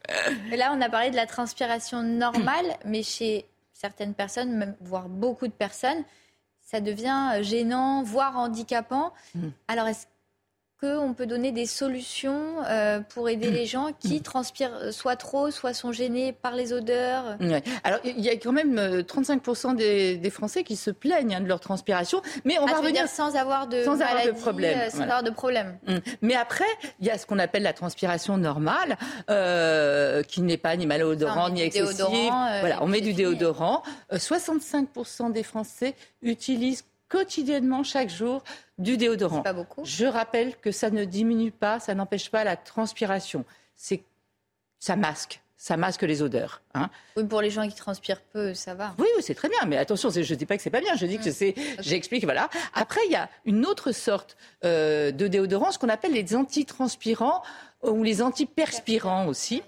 là, 0.51 0.75
on 0.77 0.81
a 0.83 0.91
parlé 0.91 1.11
de 1.11 1.17
la 1.17 1.27
transpiration 1.27 2.03
normale, 2.03 2.67
mais 2.85 3.03
chez 3.03 3.47
certaines 3.73 4.15
personnes, 4.15 4.53
même, 4.53 4.77
voire 4.81 5.09
beaucoup 5.09 5.47
de 5.47 5.53
personnes, 5.53 6.05
ça 6.61 6.81
devient 6.81 7.39
gênant, 7.41 8.03
voire 8.03 8.37
handicapant. 8.37 9.13
Mm. 9.35 9.49
Alors, 9.69 9.87
est-ce 9.87 10.07
qu'on 10.81 11.13
peut 11.13 11.27
donner 11.27 11.51
des 11.51 11.67
solutions 11.67 12.63
euh, 12.69 13.01
pour 13.01 13.29
aider 13.29 13.51
les 13.51 13.67
gens 13.67 13.89
qui 13.99 14.23
transpirent 14.23 14.75
euh, 14.77 14.93
soit 14.93 15.17
trop, 15.17 15.51
soit 15.51 15.75
sont 15.75 15.91
gênés 15.91 16.33
par 16.33 16.55
les 16.55 16.73
odeurs 16.73 17.37
Alors, 17.83 17.99
il 18.05 18.21
y 18.21 18.29
a 18.29 18.35
quand 18.35 18.53
même 18.53 18.77
35% 18.77 19.81
euh, 19.81 20.17
des, 20.17 20.31
Français 20.31 20.63
qui 20.63 20.77
se 20.77 20.91
plaignent 20.91 21.35
hein, 21.35 21.41
de 21.41 21.49
leur 21.49 21.59
transpiration, 21.59 22.23
mais 22.45 22.59
on 22.61 22.67
ah, 22.67 22.73
va 22.73 22.79
revenir 22.79 23.09
sans 23.09 23.35
avoir 23.35 23.67
de 23.67 23.83
sans 23.83 24.01
avoir 24.01 24.25
de 24.25 24.31
problème. 24.31 24.91
sans 24.91 25.01
avoir 25.01 25.23
de 25.25 25.31
problème. 25.31 25.79
Mm. 25.89 25.97
Mais 26.23 26.35
après, 26.35 26.65
il 27.01 27.07
y 27.07 27.11
a 27.11 27.19
ce 27.19 27.27
qu'on 27.27 27.41
appelle 27.41 27.65
la 27.65 27.73
transpiration 27.73 28.37
normale, 28.37 28.97
qui 30.29 30.43
n'est 30.43 30.59
pas 30.59 30.77
ni 30.77 30.87
malodorant 30.87 31.51
ni 31.51 31.63
excessive. 31.63 32.31
voilà, 32.61 32.83
on 32.83 32.87
met 32.87 33.01
du 33.01 33.15
déodorant. 33.15 33.83
65% 34.13 35.33
des 35.33 35.43
Français 35.43 35.95
utilisent 36.23 36.85
quotidiennement, 37.09 37.83
chaque 37.83 38.11
jour, 38.11 38.43
du 38.79 38.97
déodorant. 38.97 39.43
Pas 39.43 39.53
beaucoup. 39.53 39.85
Je 39.85 40.07
rappelle 40.07 40.57
que 40.57 40.73
ça 40.73 40.91
ne 40.91 41.05
diminue 41.05 41.50
pas, 41.50 41.81
ça 41.81 41.95
n'empêche 41.95 42.31
pas 42.31 42.45
la 42.45 42.57
transpiration. 42.57 43.45
C'est, 43.77 44.03
ça 44.79 44.97
masque. 44.97 45.41
Ça 45.61 45.77
masque 45.77 46.03
les 46.03 46.23
odeurs. 46.23 46.62
Hein. 46.75 46.88
Oui, 47.17 47.25
pour 47.25 47.41
les 47.41 47.50
gens 47.50 47.69
qui 47.69 47.75
transpirent 47.75 48.21
peu, 48.21 48.55
ça 48.55 48.75
va. 48.75 48.95
Oui, 48.97 49.09
oui 49.17 49.23
c'est 49.25 49.35
très 49.35 49.49
bien. 49.49 49.59
Mais 49.67 49.77
attention, 49.77 50.09
je 50.09 50.21
ne 50.21 50.38
dis 50.38 50.47
pas 50.47 50.57
que 50.57 50.62
c'est 50.62 50.71
pas 50.71 50.81
bien. 50.81 50.95
Je 50.95 51.05
dis 51.05 51.19
que 51.19 51.33
c'est. 51.33 51.57
J'explique, 51.81 52.23
voilà. 52.23 52.49
Après, 52.75 53.00
il 53.07 53.11
y 53.11 53.17
a 53.17 53.29
une 53.45 53.67
autre 53.67 53.91
sorte 53.91 54.37
euh, 54.65 55.11
de 55.11 55.27
déodorant, 55.27 55.73
ce 55.73 55.79
qu'on 55.81 55.88
appelle 55.88 56.12
les 56.12 56.37
antitranspirants 56.37 57.43
ou 57.83 58.05
les 58.05 58.23
antiperspirants 58.23 59.27
aussi. 59.27 59.62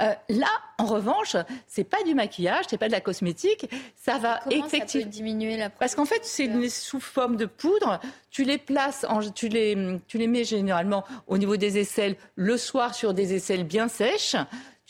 Euh, 0.00 0.14
là, 0.28 0.48
en 0.78 0.86
revanche, 0.86 1.36
c'est 1.66 1.84
pas 1.84 2.02
du 2.04 2.14
maquillage, 2.14 2.64
c'est 2.68 2.78
pas 2.78 2.88
de 2.88 2.92
la 2.92 3.00
cosmétique, 3.00 3.68
ça 3.96 4.18
va 4.18 4.40
effectivement 4.50 5.10
diminuer 5.10 5.56
la 5.56 5.68
Parce 5.70 5.94
qu'en 5.94 6.06
fait, 6.06 6.24
c'est 6.24 6.68
sous 6.68 7.00
forme 7.00 7.36
de 7.36 7.46
poudre. 7.46 8.00
Tu 8.30 8.44
les 8.44 8.58
places, 8.58 9.04
tu 9.34 9.48
les, 9.48 9.98
tu 10.06 10.18
les 10.18 10.26
mets 10.26 10.44
généralement 10.44 11.04
au 11.26 11.38
niveau 11.38 11.56
des 11.56 11.78
aisselles 11.78 12.16
le 12.34 12.56
soir 12.56 12.94
sur 12.94 13.14
des 13.14 13.34
aisselles 13.34 13.64
bien 13.64 13.88
sèches 13.88 14.36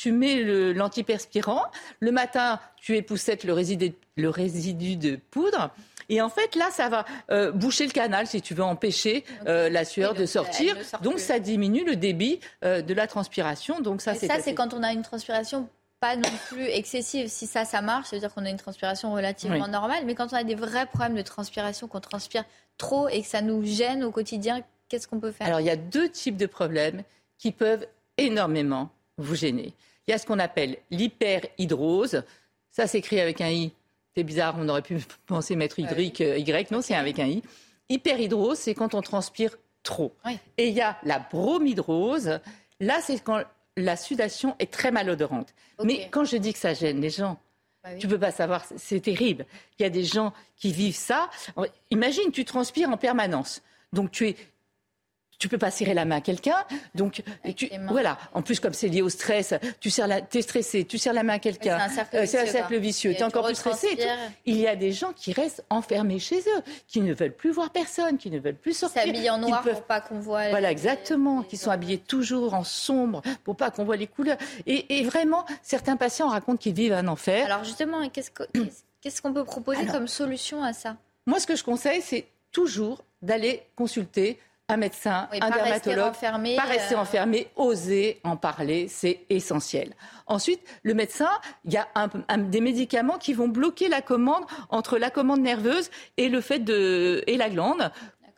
tu 0.01 0.13
mets 0.13 0.73
l'antiperspirant. 0.73 1.65
Le, 2.01 2.11
matin, 2.11 2.59
tu 2.81 2.97
époussettes 2.97 3.45
le 3.45 3.53
résidu, 3.53 3.93
le 4.17 4.31
résidu 4.31 4.97
de 4.97 5.17
poudre. 5.31 5.71
Et 6.11 6.21
en 6.21 6.29
fait, 6.29 6.57
là, 6.57 6.69
ça 6.71 6.89
va 6.89 7.07
euh, 7.31 7.53
boucher 7.53 7.87
le 7.87 7.93
canal, 7.93 8.27
si 8.27 8.43
tu 8.43 8.53
veux 8.53 8.65
empêcher 8.65 9.25
euh, 9.47 9.71
la 9.71 9.85
sueur 9.85 10.13
de 10.13 10.27
sortir. 10.27 10.77
Donc, 11.03 11.21
ça 11.21 11.39
diminue 11.39 11.85
le 11.85 11.97
débit 11.97 12.41
euh, 12.65 12.83
de 12.83 12.93
la 12.93 13.07
transpiration. 13.07 13.81
Donc, 13.81 14.03
ça, 14.03 14.15
c'est. 14.15 14.27
Ça, 14.27 14.41
c'est 14.41 14.55
quand 14.55 14.75
on 14.75 14.83
a 14.83 14.93
une 14.93 15.03
transpiration 15.03 15.69
pas 16.01 16.17
non 16.17 16.31
plus 16.49 16.65
excessive. 16.65 17.29
Si 17.29 17.47
ça, 17.47 17.65
ça 17.65 17.81
marche, 17.81 18.09
ça 18.09 18.17
veut 18.17 18.21
dire 18.21 18.35
qu'on 18.35 18.45
a 18.45 18.51
une 18.51 18.57
transpiration 18.57 19.13
relativement 19.13 19.69
normale. 19.69 20.05
Mais 20.05 20.15
quand 20.15 20.33
on 20.33 20.37
a 20.37 20.45
des 20.45 20.55
vrais 20.55 20.87
problèmes 20.87 21.15
de 21.15 21.23
transpiration, 21.23 21.87
qu'on 21.87 22.01
transpire 22.01 22.45
trop 22.77 23.09
et 23.09 23.23
que 23.23 23.29
ça 23.29 23.43
nous 23.43 23.65
gêne 23.65 24.03
au 24.03 24.11
quotidien, 24.11 24.63
qu'est-ce 24.89 25.07
qu'on 25.07 25.21
peut 25.21 25.31
faire? 25.31 25.47
Alors, 25.47 25.61
il 25.61 25.67
y 25.67 25.71
a 25.71 25.77
deux 25.77 26.09
types 26.09 26.39
de 26.39 26.47
problèmes 26.47 27.03
qui 27.39 27.53
peuvent 27.53 27.87
énormément 28.17 28.91
vous 29.19 29.35
gêner. 29.35 29.75
Il 30.09 30.11
y 30.11 30.15
a 30.15 30.19
ce 30.19 30.27
qu'on 30.27 30.39
appelle 30.39 30.79
l'hyperhydrose. 30.91 32.25
Ça 32.71 32.87
s'écrit 32.87 33.21
avec 33.21 33.41
un 33.43 33.51
i 33.51 33.73
c'est 34.17 34.25
bizarre, 34.25 34.57
on 34.59 34.69
aurait 34.69 34.83
pu 34.83 34.99
penser 35.27 35.57
mettre 35.57 35.79
Y, 35.79 36.21
euh, 36.21 36.39
y 36.39 36.67
non, 36.71 36.83
c'est 36.83 36.95
avec 36.95 37.19
un 37.19 37.27
I. 37.27 37.43
Hyperhydrose, 37.89 38.59
c'est 38.59 38.75
quand 38.75 38.95
on 38.95 39.03
transpire 39.03 39.57
trop. 39.83 40.15
Et 40.57 40.69
il 40.69 40.75
y 40.75 40.81
a 40.81 40.99
la 41.03 41.19
bromhydrose. 41.19 42.39
Là, 42.79 43.01
c'est 43.03 43.23
quand 43.23 43.43
la 43.77 43.97
sudation 43.97 44.55
est 44.59 44.71
très 44.71 44.91
malodorante. 44.91 45.55
Mais 45.83 46.09
quand 46.11 46.25
je 46.25 46.37
dis 46.37 46.53
que 46.53 46.59
ça 46.59 46.75
gêne 46.75 47.01
les 47.01 47.11
gens, 47.11 47.39
bah 47.83 47.95
Tu 47.99 48.09
peux 48.09 48.19
pas 48.19 48.31
savoir, 48.31 48.67
c'est 48.77 49.01
terrible. 49.01 49.47
Il 49.79 49.83
y 49.83 49.87
a 49.87 49.91
des 49.91 50.05
gens 50.05 50.35
qui 50.57 50.71
vivent 50.71 50.97
ça. 50.97 51.31
Imagine, 51.91 52.31
tu 52.31 52.45
transpires 52.45 52.91
en 52.91 52.99
permanence. 52.99 53.63
Donc 53.93 54.11
tu 54.11 54.29
es 54.29 54.37
tu 55.41 55.49
peux 55.49 55.59
pas 55.59 55.71
serrer 55.71 55.95
la 55.95 56.05
main 56.05 56.17
à 56.17 56.21
quelqu'un. 56.21 56.55
Donc, 56.95 57.23
tu, 57.57 57.69
voilà. 57.89 58.19
En 58.35 58.43
plus, 58.43 58.61
comme 58.61 58.75
c'est 58.75 58.89
lié 58.89 59.01
au 59.03 59.09
stress, 59.09 59.55
tu 59.81 59.89
serres 59.89 60.07
la, 60.07 60.21
es 60.33 60.43
stressé, 60.43 60.85
tu 60.85 60.99
serres 60.99 61.15
la 61.15 61.23
main 61.23 61.35
à 61.35 61.39
quelqu'un. 61.39 61.79
C'est 62.13 62.39
un 62.39 62.47
cercle 62.47 62.77
vicieux. 62.77 63.15
Tu 63.15 63.21
es 63.21 63.25
encore 63.25 63.47
plus 63.47 63.57
stressé. 63.57 63.89
Il 64.45 64.59
y 64.59 64.69
a 64.69 64.77
des 64.77 64.93
gens 64.93 65.13
qui 65.13 65.33
restent 65.33 65.65
enfermés 65.71 66.19
chez 66.19 66.41
eux, 66.41 66.63
qui 66.87 67.01
ne 67.01 67.15
veulent 67.15 67.35
plus 67.35 67.51
voir 67.51 67.71
personne, 67.71 68.19
qui 68.19 68.31
ne 68.31 68.39
veulent 68.39 68.55
plus 68.55 68.77
sortir. 68.77 69.03
S'habillent 69.03 69.31
en 69.31 69.39
noir 69.39 69.63
pour 69.63 69.83
pas 69.83 70.01
qu'on 70.01 70.21
voit. 70.21 70.51
Voilà, 70.51 70.71
exactement. 70.71 71.43
qui 71.43 71.57
sont 71.57 71.71
habillés 71.71 71.99
toujours 71.99 72.53
en 72.53 72.63
sombre 72.63 73.23
pour 73.43 73.57
pas 73.57 73.71
qu'on 73.71 73.85
voit 73.85 73.97
les 73.97 74.07
couleurs. 74.07 74.39
Et, 74.67 75.03
vraiment, 75.05 75.47
certains 75.63 75.97
patients 75.97 76.29
racontent 76.29 76.59
qu'ils 76.59 76.75
vivent 76.75 76.93
un 76.93 77.09
enfer. 77.09 77.47
Alors 77.47 77.65
justement, 77.65 78.07
qu'est-ce 78.11 79.23
qu'on 79.23 79.33
peut 79.33 79.45
proposer 79.45 79.87
comme 79.87 80.07
solution 80.07 80.63
à 80.63 80.75
ça? 80.75 80.99
Moi, 81.25 81.41
ce 81.41 81.47
que 81.47 81.57
je 81.57 81.65
conseille, 81.65 82.03
c'est 82.03 82.27
toujours 82.53 83.05
d'aller 83.23 83.63
consulter 83.77 84.39
un 84.71 84.77
médecin, 84.77 85.29
un 85.33 85.51
dermatologue, 85.51 86.13
pas 86.57 86.63
rester 86.63 86.95
euh, 86.95 86.99
enfermé, 86.99 87.49
oser 87.57 88.21
en 88.25 88.37
parler, 88.37 88.89
c'est 88.89 89.25
essentiel. 89.29 89.95
Ensuite, 90.27 90.61
le 90.83 90.95
médecin, 90.95 91.31
il 91.65 91.73
y 91.73 91.77
a 91.77 91.89
des 92.39 92.61
médicaments 92.61 93.19
qui 93.19 93.33
vont 93.33 93.49
bloquer 93.49 93.89
la 93.89 94.03
commande 94.03 94.45
entre 94.69 94.99
la 94.99 95.11
commande 95.11 95.41
nerveuse 95.41 95.91
et 96.17 96.29
le 96.29 96.41
fait 96.41 96.61
de 96.61 97.25
et 97.27 97.37
la 97.37 97.51
glande. 97.51 97.91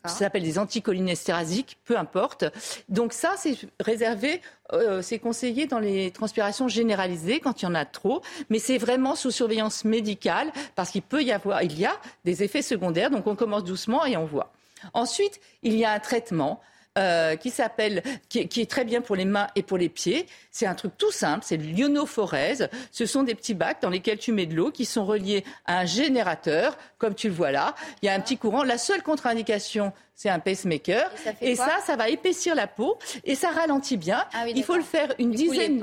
Ça 0.04 0.16
s'appelle 0.16 0.42
des 0.42 0.58
anticholinesterasiques, 0.58 1.78
peu 1.84 1.96
importe. 1.96 2.44
Donc 2.88 3.12
ça, 3.12 3.34
c'est 3.36 3.56
réservé, 3.78 4.40
euh, 4.72 5.00
c'est 5.00 5.20
conseillé 5.20 5.66
dans 5.66 5.78
les 5.78 6.10
transpirations 6.10 6.66
généralisées 6.66 7.38
quand 7.38 7.62
il 7.62 7.66
y 7.66 7.68
en 7.68 7.74
a 7.76 7.84
trop, 7.84 8.20
mais 8.50 8.58
c'est 8.58 8.78
vraiment 8.78 9.14
sous 9.14 9.30
surveillance 9.30 9.84
médicale 9.84 10.50
parce 10.74 10.90
qu'il 10.90 11.02
peut 11.02 11.22
y 11.22 11.30
avoir, 11.30 11.62
il 11.62 11.78
y 11.78 11.84
a 11.84 11.92
des 12.24 12.42
effets 12.42 12.62
secondaires. 12.62 13.10
Donc 13.10 13.28
on 13.28 13.36
commence 13.36 13.62
doucement 13.62 14.04
et 14.04 14.16
on 14.16 14.24
voit. 14.24 14.52
Ensuite, 14.94 15.40
il 15.62 15.76
y 15.76 15.84
a 15.84 15.92
un 15.92 16.00
traitement 16.00 16.60
euh, 16.98 17.36
qui 17.36 17.48
s'appelle, 17.48 18.02
qui, 18.28 18.40
est 18.40 18.70
très 18.70 18.84
bien 18.84 19.00
pour 19.00 19.16
les 19.16 19.24
mains 19.24 19.46
et 19.56 19.62
pour 19.62 19.78
les 19.78 19.88
pieds. 19.88 20.26
C'est 20.50 20.66
un 20.66 20.74
truc 20.74 20.92
tout 20.98 21.10
simple, 21.10 21.42
c'est 21.42 21.56
l'ionophorèse. 21.56 22.68
Ce 22.90 23.06
sont 23.06 23.22
des 23.22 23.34
petits 23.34 23.54
bacs 23.54 23.80
dans 23.80 23.88
lesquels 23.88 24.18
tu 24.18 24.30
mets 24.30 24.44
de 24.44 24.54
l'eau 24.54 24.70
qui 24.70 24.84
sont 24.84 25.06
reliés 25.06 25.42
à 25.64 25.78
un 25.78 25.84
générateur, 25.86 26.76
comme 26.98 27.14
tu 27.14 27.28
le 27.28 27.34
vois 27.34 27.50
là. 27.50 27.74
Il 28.02 28.06
y 28.06 28.08
a 28.10 28.14
un 28.14 28.20
petit 28.20 28.36
courant. 28.36 28.62
La 28.62 28.76
seule 28.76 29.02
contre-indication, 29.02 29.94
c'est 30.14 30.28
un 30.28 30.38
pacemaker. 30.38 31.10
Et 31.40 31.56
ça, 31.56 31.78
ça, 31.82 31.96
va 31.96 32.10
épaissir 32.10 32.54
la 32.54 32.66
peau 32.66 32.98
et 33.24 33.36
ça 33.36 33.48
ralentit 33.48 33.96
bien. 33.96 34.26
Ah 34.34 34.46
il 34.46 34.62
faut 34.62 34.76
le 34.76 34.82
faire 34.82 35.14
une 35.18 35.30
dizaine. 35.30 35.82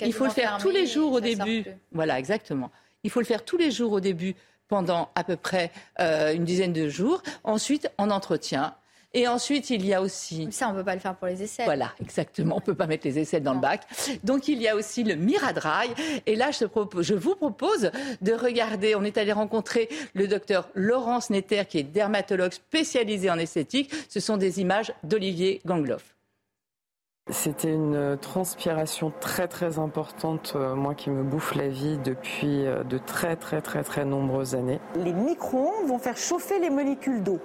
il 0.00 0.12
faut 0.14 0.24
le 0.24 0.30
faire 0.30 0.56
tous 0.56 0.70
les 0.70 0.86
jours 0.86 1.12
au 1.12 1.20
début. 1.20 1.66
Voilà, 1.92 2.18
exactement. 2.18 2.70
Il 3.04 3.10
faut 3.10 3.20
le 3.20 3.26
faire 3.26 3.44
tous 3.44 3.58
les 3.58 3.70
jours 3.70 3.92
au 3.92 4.00
début 4.00 4.34
pendant 4.68 5.10
à 5.14 5.24
peu 5.24 5.36
près 5.36 5.70
euh, 6.00 6.34
une 6.34 6.44
dizaine 6.44 6.72
de 6.72 6.88
jours. 6.88 7.22
Ensuite, 7.44 7.90
en 7.98 8.10
entretien. 8.10 8.74
Et 9.14 9.28
ensuite, 9.28 9.70
il 9.70 9.86
y 9.86 9.94
a 9.94 10.02
aussi... 10.02 10.48
Ça, 10.50 10.68
on 10.68 10.72
ne 10.72 10.78
peut 10.78 10.84
pas 10.84 10.94
le 10.94 11.00
faire 11.00 11.16
pour 11.16 11.26
les 11.26 11.42
aisselles. 11.42 11.64
Voilà, 11.64 11.92
exactement. 12.02 12.56
On 12.56 12.58
ne 12.58 12.64
peut 12.64 12.74
pas 12.74 12.86
mettre 12.86 13.06
les 13.06 13.18
aisselles 13.18 13.42
dans 13.42 13.54
le 13.54 13.60
bac. 13.60 13.82
Donc, 14.24 14.46
il 14.48 14.60
y 14.60 14.68
a 14.68 14.76
aussi 14.76 15.04
le 15.04 15.14
Miradrail. 15.14 15.94
Et 16.26 16.36
là, 16.36 16.50
je, 16.50 16.66
je 17.00 17.14
vous 17.14 17.34
propose 17.34 17.90
de 18.20 18.32
regarder, 18.32 18.94
on 18.94 19.04
est 19.04 19.16
allé 19.16 19.32
rencontrer 19.32 19.88
le 20.12 20.28
docteur 20.28 20.68
Laurence 20.74 21.30
Netter, 21.30 21.64
qui 21.66 21.78
est 21.78 21.82
dermatologue 21.82 22.52
spécialisé 22.52 23.30
en 23.30 23.38
esthétique. 23.38 23.90
Ce 24.10 24.20
sont 24.20 24.36
des 24.36 24.60
images 24.60 24.92
d'Olivier 25.02 25.62
Gangloff. 25.64 26.15
C'était 27.28 27.72
une 27.72 28.16
transpiration 28.20 29.12
très 29.18 29.48
très 29.48 29.80
importante, 29.80 30.52
euh, 30.54 30.76
moi 30.76 30.94
qui 30.94 31.10
me 31.10 31.24
bouffe 31.24 31.56
la 31.56 31.66
vie 31.66 31.98
depuis 31.98 32.64
euh, 32.64 32.84
de 32.84 32.98
très 32.98 33.34
très 33.34 33.60
très 33.60 33.82
très 33.82 34.04
nombreuses 34.04 34.54
années. 34.54 34.78
Les 34.94 35.12
micro-ondes 35.12 35.88
vont 35.88 35.98
faire 35.98 36.16
chauffer 36.16 36.60
les 36.60 36.70
molécules 36.70 37.24
d'eau. 37.24 37.40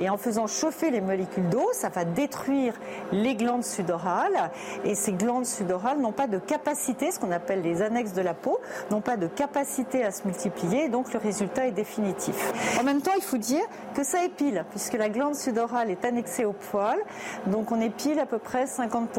Et 0.00 0.10
en 0.10 0.16
faisant 0.16 0.48
chauffer 0.48 0.90
les 0.90 1.00
molécules 1.00 1.48
d'eau, 1.48 1.68
ça 1.72 1.88
va 1.88 2.04
détruire 2.04 2.74
les 3.12 3.36
glandes 3.36 3.62
sudorales. 3.62 4.50
Et 4.84 4.96
ces 4.96 5.12
glandes 5.12 5.46
sudorales 5.46 6.00
n'ont 6.00 6.10
pas 6.10 6.26
de 6.26 6.38
capacité, 6.38 7.12
ce 7.12 7.20
qu'on 7.20 7.30
appelle 7.30 7.62
les 7.62 7.80
annexes 7.80 8.14
de 8.14 8.22
la 8.22 8.34
peau, 8.34 8.58
n'ont 8.90 9.02
pas 9.02 9.16
de 9.16 9.28
capacité 9.28 10.02
à 10.04 10.10
se 10.10 10.26
multiplier. 10.26 10.88
Donc 10.88 11.12
le 11.12 11.20
résultat 11.20 11.68
est 11.68 11.70
définitif. 11.70 12.52
En 12.80 12.82
même 12.82 13.02
temps, 13.02 13.12
il 13.16 13.22
faut 13.22 13.36
dire 13.36 13.62
que 13.94 14.02
ça 14.02 14.24
épile, 14.24 14.64
puisque 14.70 14.94
la 14.94 15.08
glande 15.08 15.36
sudorale 15.36 15.90
est 15.90 16.04
annexée 16.04 16.44
au 16.44 16.54
poil. 16.54 16.98
Donc 17.46 17.70
on 17.70 17.80
épile 17.80 18.18
à 18.18 18.26
peu 18.26 18.38
près 18.38 18.66
50 18.66 19.11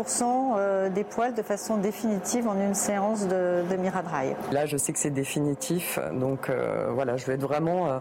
euh, 0.56 0.90
des 0.90 1.04
poils 1.04 1.34
de 1.34 1.42
façon 1.42 1.78
définitive 1.78 2.48
en 2.48 2.60
une 2.60 2.74
séance 2.74 3.28
de, 3.28 3.64
de 3.70 3.76
Miradrail. 3.76 4.36
Là, 4.52 4.66
je 4.66 4.78
sais 4.78 4.94
que 4.94 5.00
c'est 5.00 5.10
définitif, 5.10 6.00
donc 6.14 6.50
euh, 6.50 6.88
voilà, 6.94 7.18
je 7.18 7.26
vais 7.26 7.34
être 7.34 7.42
vraiment, 7.42 7.88
euh, 7.88 8.00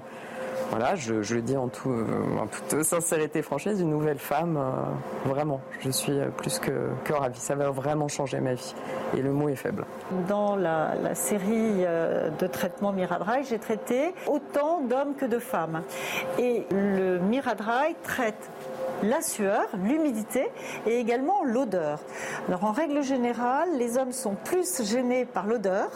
voilà, 0.70 0.94
je, 0.94 1.34
le 1.34 1.42
dis 1.42 1.56
en, 1.56 1.68
tout, 1.68 1.92
en, 2.40 2.46
toute 2.46 2.82
sincérité 2.82 3.42
franchise, 3.42 3.80
une 3.80 3.90
nouvelle 3.90 4.18
femme, 4.18 4.58
vraiment. 5.26 5.60
Je 5.80 5.90
suis 5.90 6.18
plus 6.36 6.58
que, 6.58 6.88
que 7.04 7.12
ravie. 7.12 7.38
Ça 7.38 7.54
va 7.54 7.70
vraiment 7.70 8.08
changer 8.08 8.40
ma 8.40 8.54
vie. 8.54 8.74
Et 9.16 9.20
le 9.20 9.32
mot 9.32 9.48
est 9.50 9.56
faible. 9.56 9.84
Dans 10.28 10.56
la, 10.56 10.94
la 11.02 11.14
série 11.14 11.84
de 12.38 12.46
traitements 12.46 12.92
Miradrail, 12.92 13.44
j'ai 13.44 13.58
traité 13.58 14.14
autant 14.26 14.80
d'hommes 14.80 15.14
que 15.14 15.26
de 15.26 15.38
femmes. 15.38 15.82
Et 16.38 16.64
le 16.70 17.18
Miradrail 17.18 17.94
traite 18.02 18.50
la 19.02 19.20
sueur, 19.20 19.66
l'humidité 19.82 20.50
et 20.86 20.98
également 20.98 21.44
l'odeur. 21.44 22.00
Alors 22.48 22.64
en 22.64 22.72
règle 22.72 23.02
générale, 23.02 23.68
les 23.78 23.98
hommes 23.98 24.12
sont 24.12 24.34
plus 24.34 24.82
gênés 24.82 25.24
par 25.24 25.46
l'odeur 25.46 25.90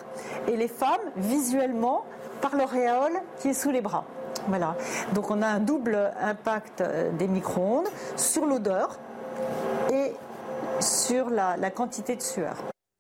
et 0.49 0.57
les 0.57 0.69
femmes 0.69 1.01
visuellement 1.17 2.05
par 2.41 2.57
l'auréole 2.57 3.21
qui 3.39 3.49
est 3.49 3.55
sous 3.55 3.71
les 3.71 3.81
bras. 3.81 4.05
Voilà. 4.49 4.77
Donc 5.15 5.31
on 5.31 5.43
a 5.43 5.47
un 5.47 5.61
double 5.61 6.13
impact 6.21 6.81
euh, 6.81 7.11
des 7.13 7.27
micro-ondes 7.27 7.89
sur 8.17 8.47
l'odeur 8.47 8.99
et 9.93 10.13
sur 10.81 11.31
la, 11.31 11.71
quantité 11.71 12.17
de 12.17 12.23
sueur. 12.23 12.57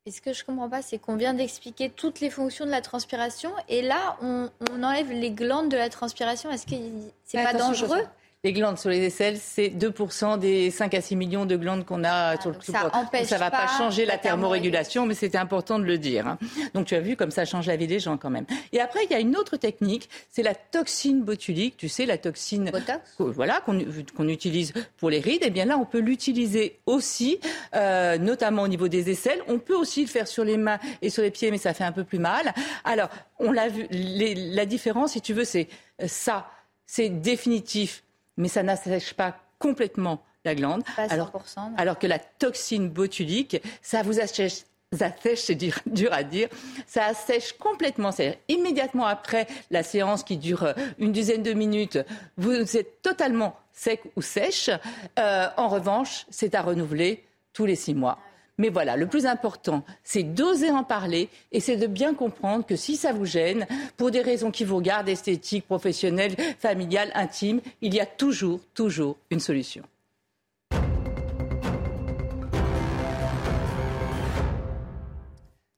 Et 0.06 0.10
ce 0.10 0.20
que 0.20 0.32
je 0.32 0.42
ne 0.42 0.46
comprends 0.46 0.68
pas, 0.68 0.82
c'est 0.82 0.98
qu'on 0.98 1.16
vient 1.16 1.34
d'expliquer 1.34 1.90
toutes 1.90 2.20
les 2.20 2.30
fonctions 2.30 2.64
de 2.64 2.70
la 2.70 2.80
transpiration 2.80 3.50
et 3.68 3.82
là, 3.82 4.16
on, 4.22 4.48
enlève 4.82 5.10
les 5.10 5.30
glandes 5.30 5.68
de 5.68 5.76
la 5.76 5.88
transpiration. 5.88 6.50
Est-ce 6.50 6.66
que 6.66 6.76
c'est 7.25 7.42
pas 7.42 7.54
dangereux? 7.54 8.04
Les 8.46 8.52
glandes 8.52 8.78
sur 8.78 8.90
les 8.90 9.02
aisselles, 9.02 9.38
c'est 9.42 9.70
2% 9.70 10.38
des 10.38 10.70
5 10.70 10.94
à 10.94 11.00
6 11.00 11.16
millions 11.16 11.46
de 11.46 11.56
glandes 11.56 11.84
qu'on 11.84 12.04
a 12.04 12.34
ah, 12.34 12.40
sur 12.40 12.50
le 12.50 12.56
Ça 12.60 12.84
ne 12.84 13.38
va 13.38 13.50
pas, 13.50 13.66
changer 13.66 14.06
la, 14.06 14.18
thermorégulation, 14.18 15.04
mais 15.04 15.14
c'était 15.14 15.36
important 15.36 15.80
de 15.80 15.84
le 15.84 15.98
dire. 15.98 16.28
Hein. 16.28 16.38
Donc 16.72 16.86
tu 16.86 16.94
as 16.94 17.00
vu 17.00 17.16
comme 17.16 17.32
ça 17.32 17.44
change 17.44 17.66
la 17.66 17.74
vie 17.74 17.88
des 17.88 17.98
gens 17.98 18.16
quand 18.16 18.30
même. 18.30 18.46
Et 18.72 18.80
après, 18.80 19.00
il 19.04 19.10
y 19.10 19.14
a 19.14 19.18
une 19.18 19.36
autre 19.36 19.56
technique, 19.56 20.08
c'est 20.30 20.44
la 20.44 20.54
toxine 20.54 21.24
botulique. 21.24 21.76
Tu 21.76 21.88
sais, 21.88 22.06
la 22.06 22.18
toxine 22.18 22.70
voilà, 23.18 23.60
qu'on 23.64 24.28
utilise 24.28 24.72
pour 24.96 25.10
les 25.10 25.18
rides. 25.18 25.42
Et 25.42 25.46
eh 25.48 25.50
bien 25.50 25.64
là, 25.64 25.76
on 25.76 25.84
peut 25.84 25.98
l'utiliser 25.98 26.78
aussi, 26.86 27.40
euh, 27.74 28.16
notamment 28.16 28.62
au 28.62 28.68
niveau 28.68 28.86
des 28.86 29.10
aisselles. 29.10 29.40
On 29.48 29.58
peut 29.58 29.74
aussi 29.74 30.02
le 30.02 30.08
faire 30.08 30.28
sur 30.28 30.44
les 30.44 30.56
mains 30.56 30.78
et 31.02 31.10
sur 31.10 31.24
les 31.24 31.32
pieds, 31.32 31.50
mais 31.50 31.58
ça 31.58 31.74
fait 31.74 31.82
un 31.82 31.90
peu 31.90 32.04
plus 32.04 32.20
mal. 32.20 32.54
Alors, 32.84 33.08
on 33.40 33.50
l'a 33.50 33.66
vu, 33.66 33.88
la 33.90 34.66
différence, 34.66 35.12
si 35.12 35.20
tu 35.20 35.34
veux, 35.34 35.44
c'est 35.44 35.66
euh, 36.00 36.06
ça, 36.06 36.48
c'est 36.86 37.08
définitif 37.08 38.04
mais 38.36 38.48
ça 38.48 38.62
n'assèche 38.62 39.14
pas 39.14 39.36
complètement 39.58 40.22
la 40.44 40.54
glande. 40.54 40.82
alors, 40.96 41.32
alors, 41.76 41.98
que 41.98 42.06
la 42.06 42.18
toxine 42.18 42.88
botulique, 42.88 43.60
ça 43.82 44.02
vous 44.02 44.20
assèche 44.20 44.64
assèche, 45.00 45.40
c'est 45.40 45.54
dur, 45.54 45.74
dur, 45.86 46.12
à 46.12 46.22
dire, 46.22 46.48
ça 46.86 47.06
assèche 47.06 47.52
complètement. 47.54 48.12
C'est-à-dire 48.12 48.38
immédiatement 48.48 49.06
après 49.06 49.46
la 49.70 49.82
séance 49.82 50.22
qui 50.22 50.36
dure 50.36 50.64
euh, 50.64 50.72
une 50.98 51.12
dizaine 51.12 51.42
de 51.42 51.52
minutes, 51.52 51.98
vous 52.36 52.76
êtes 52.76 53.02
totalement 53.02 53.56
sec 53.72 54.02
ou 54.16 54.22
sèche. 54.22 54.70
Euh, 55.18 55.48
en 55.56 55.68
revanche, 55.68 56.26
c'est 56.30 56.54
à 56.54 56.62
renouveler 56.62 57.24
tous 57.52 57.66
les 57.66 57.76
six 57.76 57.94
mois. 57.94 58.18
Mais 58.58 58.70
voilà, 58.70 58.96
le 58.96 59.06
plus 59.06 59.26
important, 59.26 59.84
c'est 60.02 60.22
d'oser 60.22 60.70
en 60.70 60.82
parler 60.82 61.28
et 61.52 61.60
c'est 61.60 61.76
de 61.76 61.86
bien 61.86 62.14
comprendre 62.14 62.64
que 62.64 62.75
si 62.75 62.97
ça 62.97 63.12
vous 63.12 63.26
gêne, 63.26 63.66
pour 63.99 64.10
des 64.10 64.23
raisons 64.23 64.50
qui 64.50 64.64
vous 64.64 64.76
regardent, 64.76 65.10
esthétiques, 65.10 65.66
professionnelles, 65.66 66.34
familiales, 66.58 67.10
intimes, 67.14 67.60
il 67.82 67.95
y 67.95 68.00
a 68.00 68.06
toujours, 68.06 68.60
toujours 68.73 69.19
une 69.30 69.40
solution. 69.40 69.82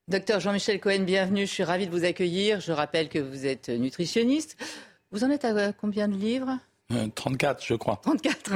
Docteur 0.06 0.38
Jean-Michel 0.38 0.78
Cohen, 0.78 1.00
bienvenue. 1.00 1.46
Je 1.46 1.52
suis 1.52 1.64
ravie 1.64 1.86
de 1.86 1.90
vous 1.90 2.04
accueillir. 2.04 2.60
Je 2.60 2.70
rappelle 2.70 3.08
que 3.08 3.18
vous 3.18 3.44
êtes 3.44 3.68
nutritionniste. 3.68 4.56
Vous 5.10 5.24
en 5.24 5.30
êtes 5.30 5.44
à 5.44 5.72
combien 5.72 6.06
de 6.06 6.14
livres? 6.14 6.56
34, 7.14 7.58
euh, 7.58 7.64
je 7.66 7.74
crois. 7.74 8.00
34. 8.02 8.52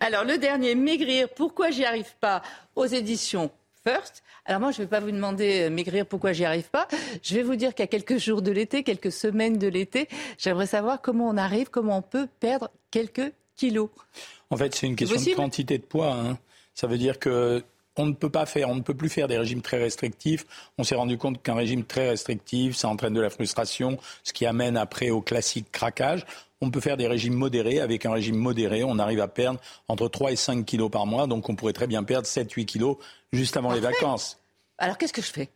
Alors, 0.00 0.24
le 0.24 0.38
dernier, 0.38 0.74
Maigrir, 0.74 1.28
pourquoi 1.28 1.70
j'y 1.70 1.84
arrive 1.84 2.16
pas 2.20 2.42
aux 2.74 2.86
éditions 2.86 3.50
First. 3.88 4.22
Alors 4.44 4.60
moi, 4.60 4.70
je 4.70 4.80
ne 4.80 4.84
vais 4.84 4.90
pas 4.90 5.00
vous 5.00 5.10
demander 5.10 5.62
euh, 5.62 5.70
maigrir 5.70 6.04
pourquoi 6.04 6.32
j'y 6.32 6.44
arrive 6.44 6.68
pas. 6.68 6.86
Je 7.22 7.34
vais 7.34 7.42
vous 7.42 7.56
dire 7.56 7.74
qu'à 7.74 7.86
quelques 7.86 8.18
jours 8.18 8.42
de 8.42 8.50
l'été, 8.50 8.82
quelques 8.82 9.12
semaines 9.12 9.56
de 9.56 9.66
l'été, 9.66 10.08
j'aimerais 10.36 10.66
savoir 10.66 11.00
comment 11.00 11.28
on 11.28 11.36
arrive, 11.38 11.70
comment 11.70 11.98
on 11.98 12.02
peut 12.02 12.28
perdre 12.40 12.70
quelques 12.90 13.32
kilos. 13.56 13.88
En 14.50 14.56
fait, 14.56 14.74
c'est 14.74 14.86
une 14.86 14.96
question 14.96 15.18
de 15.18 15.36
quantité 15.36 15.78
de 15.78 15.82
poids. 15.84 16.12
Hein. 16.12 16.38
Ça 16.74 16.86
veut 16.86 16.98
dire 16.98 17.18
que 17.18 17.64
on 17.96 18.06
ne 18.06 18.12
peut 18.12 18.30
pas 18.30 18.46
faire, 18.46 18.68
on 18.68 18.76
ne 18.76 18.82
peut 18.82 18.94
plus 18.94 19.08
faire 19.08 19.26
des 19.26 19.38
régimes 19.38 19.62
très 19.62 19.78
restrictifs. 19.78 20.46
On 20.76 20.84
s'est 20.84 20.94
rendu 20.94 21.18
compte 21.18 21.42
qu'un 21.42 21.54
régime 21.54 21.84
très 21.84 22.10
restrictif, 22.10 22.76
ça 22.76 22.88
entraîne 22.88 23.14
de 23.14 23.20
la 23.20 23.30
frustration, 23.30 23.98
ce 24.22 24.32
qui 24.32 24.46
amène 24.46 24.76
après 24.76 25.10
au 25.10 25.20
classique 25.20 25.72
craquage 25.72 26.24
on 26.60 26.70
peut 26.70 26.80
faire 26.80 26.96
des 26.96 27.06
régimes 27.06 27.34
modérés. 27.34 27.80
Avec 27.80 28.06
un 28.06 28.12
régime 28.12 28.36
modéré, 28.36 28.84
on 28.84 28.98
arrive 28.98 29.20
à 29.20 29.28
perdre 29.28 29.60
entre 29.88 30.08
3 30.08 30.32
et 30.32 30.36
5 30.36 30.64
kilos 30.64 30.90
par 30.90 31.06
mois. 31.06 31.26
Donc 31.26 31.48
on 31.48 31.54
pourrait 31.54 31.72
très 31.72 31.86
bien 31.86 32.02
perdre 32.02 32.26
7-8 32.26 32.64
kilos 32.64 32.96
juste 33.32 33.56
avant 33.56 33.72
les 33.72 33.80
vacances. 33.80 34.38
Alors 34.78 34.98
qu'est-ce 34.98 35.12
que 35.12 35.22
je 35.22 35.30
fais? 35.32 35.48